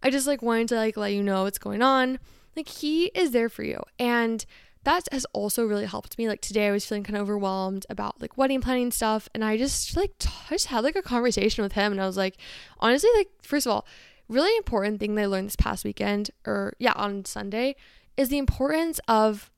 I 0.04 0.10
just 0.10 0.28
like 0.28 0.42
wanted 0.42 0.68
to 0.70 0.76
like 0.76 0.98
let 0.98 1.14
you 1.14 1.24
know 1.24 1.44
what's 1.44 1.60
going 1.60 1.82
on." 1.82 2.20
Like 2.56 2.68
he 2.68 3.06
is 3.08 3.32
there 3.32 3.50
for 3.50 3.64
you. 3.64 3.82
And 4.00 4.46
that 4.86 5.04
has 5.12 5.26
also 5.34 5.66
really 5.66 5.86
helped 5.86 6.18
me. 6.18 6.28
Like 6.28 6.42
today, 6.42 6.68
I 6.68 6.72
was 6.72 6.86
feeling 6.86 7.04
kind 7.04 7.18
of 7.18 7.24
overwhelmed 7.24 7.86
about 7.90 8.22
like 8.22 8.38
wedding 8.38 8.62
planning 8.62 8.92
stuff, 8.92 9.28
and 9.34 9.44
I 9.44 9.58
just 9.58 9.98
like 9.98 10.18
t- 10.18 10.30
I 10.50 10.54
just 10.54 10.68
had 10.68 10.84
like 10.84 10.96
a 10.96 11.02
conversation 11.02 11.64
with 11.64 11.74
him, 11.74 11.92
and 11.92 12.02
I 12.02 12.06
was 12.06 12.18
like, 12.18 12.38
honestly, 12.80 13.10
like 13.16 13.30
first 13.42 13.66
of 13.66 13.72
all, 13.72 13.86
really 14.30 14.56
important 14.58 15.00
thing 15.00 15.16
that 15.16 15.24
I 15.24 15.26
learned 15.26 15.48
this 15.48 15.56
past 15.56 15.84
weekend, 15.84 16.32
or 16.46 16.74
yeah, 16.80 16.94
on 16.96 17.26
Sunday, 17.26 17.76
is 18.16 18.30
the 18.30 18.38
importance 18.38 19.00
of 19.08 19.52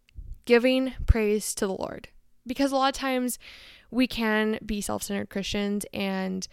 giving 0.46 0.94
praise 1.06 1.54
to 1.56 1.68
the 1.68 1.74
Lord, 1.74 2.08
because 2.46 2.72
a 2.72 2.76
lot 2.76 2.96
of 2.96 3.00
times 3.00 3.38
we 3.92 4.08
can 4.08 4.60
be 4.66 4.82
self-centered 4.82 5.30
Christians 5.30 5.86
and 5.94 6.48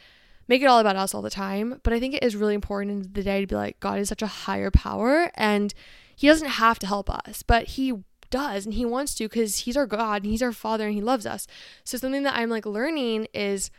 make 0.46 0.62
it 0.62 0.66
all 0.66 0.78
about 0.78 0.96
us 0.96 1.14
all 1.14 1.22
the 1.22 1.30
time, 1.30 1.80
but 1.82 1.92
I 1.92 1.98
think 1.98 2.14
it 2.14 2.22
is 2.22 2.36
really 2.36 2.54
important 2.54 2.90
in 2.90 3.12
the 3.12 3.22
day 3.22 3.40
to 3.40 3.46
be 3.46 3.54
like, 3.54 3.80
God 3.80 3.98
is 3.98 4.08
such 4.08 4.22
a 4.22 4.26
higher 4.26 4.70
power, 4.70 5.30
and 5.34 5.72
He 6.14 6.26
doesn't 6.26 6.48
have 6.48 6.78
to 6.80 6.86
help 6.86 7.08
us, 7.08 7.42
but 7.42 7.64
He 7.68 7.92
does 8.34 8.66
and 8.66 8.74
he 8.74 8.84
wants 8.84 9.14
to 9.14 9.26
because 9.26 9.58
he's 9.58 9.76
our 9.76 9.86
God 9.86 10.24
and 10.24 10.30
he's 10.32 10.42
our 10.42 10.50
father 10.50 10.86
and 10.86 10.94
he 10.94 11.00
loves 11.00 11.24
us. 11.24 11.46
So 11.84 11.96
something 11.96 12.24
that 12.24 12.36
I'm 12.36 12.50
like 12.50 12.66
learning 12.66 13.28
is 13.32 13.70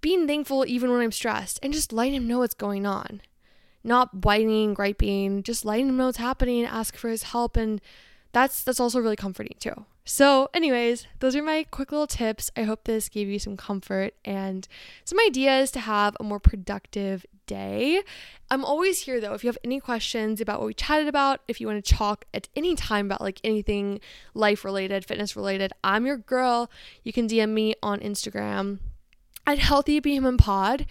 being 0.00 0.26
thankful 0.26 0.66
even 0.66 0.90
when 0.90 1.00
I'm 1.00 1.12
stressed 1.12 1.60
and 1.62 1.72
just 1.72 1.92
letting 1.92 2.14
him 2.14 2.26
know 2.26 2.40
what's 2.40 2.54
going 2.54 2.86
on. 2.86 3.20
Not 3.84 4.24
whining, 4.24 4.74
griping, 4.74 5.44
just 5.44 5.64
letting 5.64 5.88
him 5.88 5.96
know 5.96 6.06
what's 6.06 6.18
happening, 6.18 6.64
ask 6.64 6.96
for 6.96 7.08
his 7.08 7.22
help 7.22 7.56
and 7.56 7.80
that's 8.32 8.62
that's 8.62 8.80
also 8.80 9.00
really 9.00 9.16
comforting 9.16 9.56
too. 9.58 9.84
So, 10.04 10.48
anyways, 10.54 11.06
those 11.18 11.36
are 11.36 11.42
my 11.42 11.66
quick 11.70 11.92
little 11.92 12.06
tips. 12.06 12.50
I 12.56 12.62
hope 12.62 12.84
this 12.84 13.10
gave 13.10 13.28
you 13.28 13.38
some 13.38 13.58
comfort 13.58 14.14
and 14.24 14.66
some 15.04 15.18
ideas 15.20 15.70
to 15.72 15.80
have 15.80 16.16
a 16.18 16.24
more 16.24 16.40
productive 16.40 17.26
day. 17.46 18.02
I'm 18.50 18.64
always 18.64 19.02
here 19.02 19.20
though. 19.20 19.34
If 19.34 19.44
you 19.44 19.48
have 19.48 19.58
any 19.62 19.80
questions 19.80 20.40
about 20.40 20.60
what 20.60 20.66
we 20.66 20.74
chatted 20.74 21.08
about, 21.08 21.40
if 21.46 21.60
you 21.60 21.66
want 21.66 21.84
to 21.84 21.94
talk 21.94 22.24
at 22.32 22.48
any 22.56 22.74
time 22.74 23.06
about 23.06 23.20
like 23.20 23.40
anything 23.44 24.00
life 24.32 24.64
related, 24.64 25.04
fitness 25.04 25.36
related, 25.36 25.72
I'm 25.84 26.06
your 26.06 26.16
girl. 26.16 26.70
You 27.02 27.12
can 27.12 27.28
DM 27.28 27.50
me 27.50 27.74
on 27.82 28.00
Instagram 28.00 28.78
at 29.46 29.58
Healthy 29.58 30.00
Human 30.04 30.36
Pod. 30.38 30.86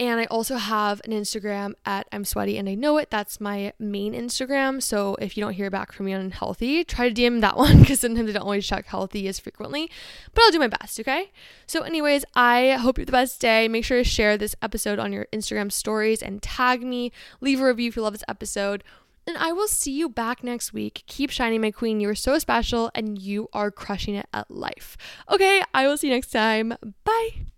And 0.00 0.18
I 0.18 0.24
also 0.24 0.56
have 0.56 1.02
an 1.04 1.12
Instagram 1.12 1.74
at 1.84 2.08
I'm 2.10 2.24
Sweaty 2.24 2.56
and 2.56 2.66
I 2.70 2.74
Know 2.74 2.96
It. 2.96 3.10
That's 3.10 3.38
my 3.38 3.74
main 3.78 4.14
Instagram. 4.14 4.82
So 4.82 5.14
if 5.16 5.36
you 5.36 5.44
don't 5.44 5.52
hear 5.52 5.68
back 5.68 5.92
from 5.92 6.06
me 6.06 6.14
on 6.14 6.30
Healthy, 6.30 6.84
try 6.84 7.10
to 7.10 7.14
DM 7.14 7.42
that 7.42 7.56
one 7.58 7.80
because 7.80 8.00
sometimes 8.00 8.30
I 8.30 8.32
don't 8.32 8.42
always 8.42 8.66
check 8.66 8.86
Healthy 8.86 9.28
as 9.28 9.38
frequently. 9.38 9.90
But 10.32 10.42
I'll 10.42 10.52
do 10.52 10.58
my 10.58 10.68
best, 10.68 10.98
okay? 11.00 11.30
So, 11.66 11.82
anyways, 11.82 12.24
I 12.34 12.78
hope 12.80 12.96
you 12.96 13.02
have 13.02 13.08
the 13.08 13.12
best 13.12 13.42
day. 13.42 13.68
Make 13.68 13.84
sure 13.84 13.98
to 13.98 14.04
share 14.04 14.38
this 14.38 14.56
episode 14.62 14.98
on 14.98 15.12
your 15.12 15.26
Instagram 15.34 15.70
stories 15.70 16.22
and 16.22 16.40
tag 16.40 16.82
me. 16.82 17.12
Leave 17.42 17.60
a 17.60 17.66
review 17.66 17.90
if 17.90 17.96
you 17.96 18.00
love 18.00 18.14
this 18.14 18.24
episode. 18.26 18.82
And 19.26 19.36
I 19.36 19.52
will 19.52 19.68
see 19.68 19.92
you 19.92 20.08
back 20.08 20.42
next 20.42 20.72
week. 20.72 21.04
Keep 21.08 21.28
shining, 21.28 21.60
my 21.60 21.72
queen. 21.72 22.00
You 22.00 22.08
are 22.08 22.14
so 22.14 22.38
special 22.38 22.90
and 22.94 23.20
you 23.20 23.50
are 23.52 23.70
crushing 23.70 24.14
it 24.14 24.28
at 24.32 24.50
life. 24.50 24.96
Okay, 25.30 25.62
I 25.74 25.86
will 25.86 25.98
see 25.98 26.08
you 26.08 26.14
next 26.14 26.30
time. 26.30 26.74
Bye. 27.04 27.49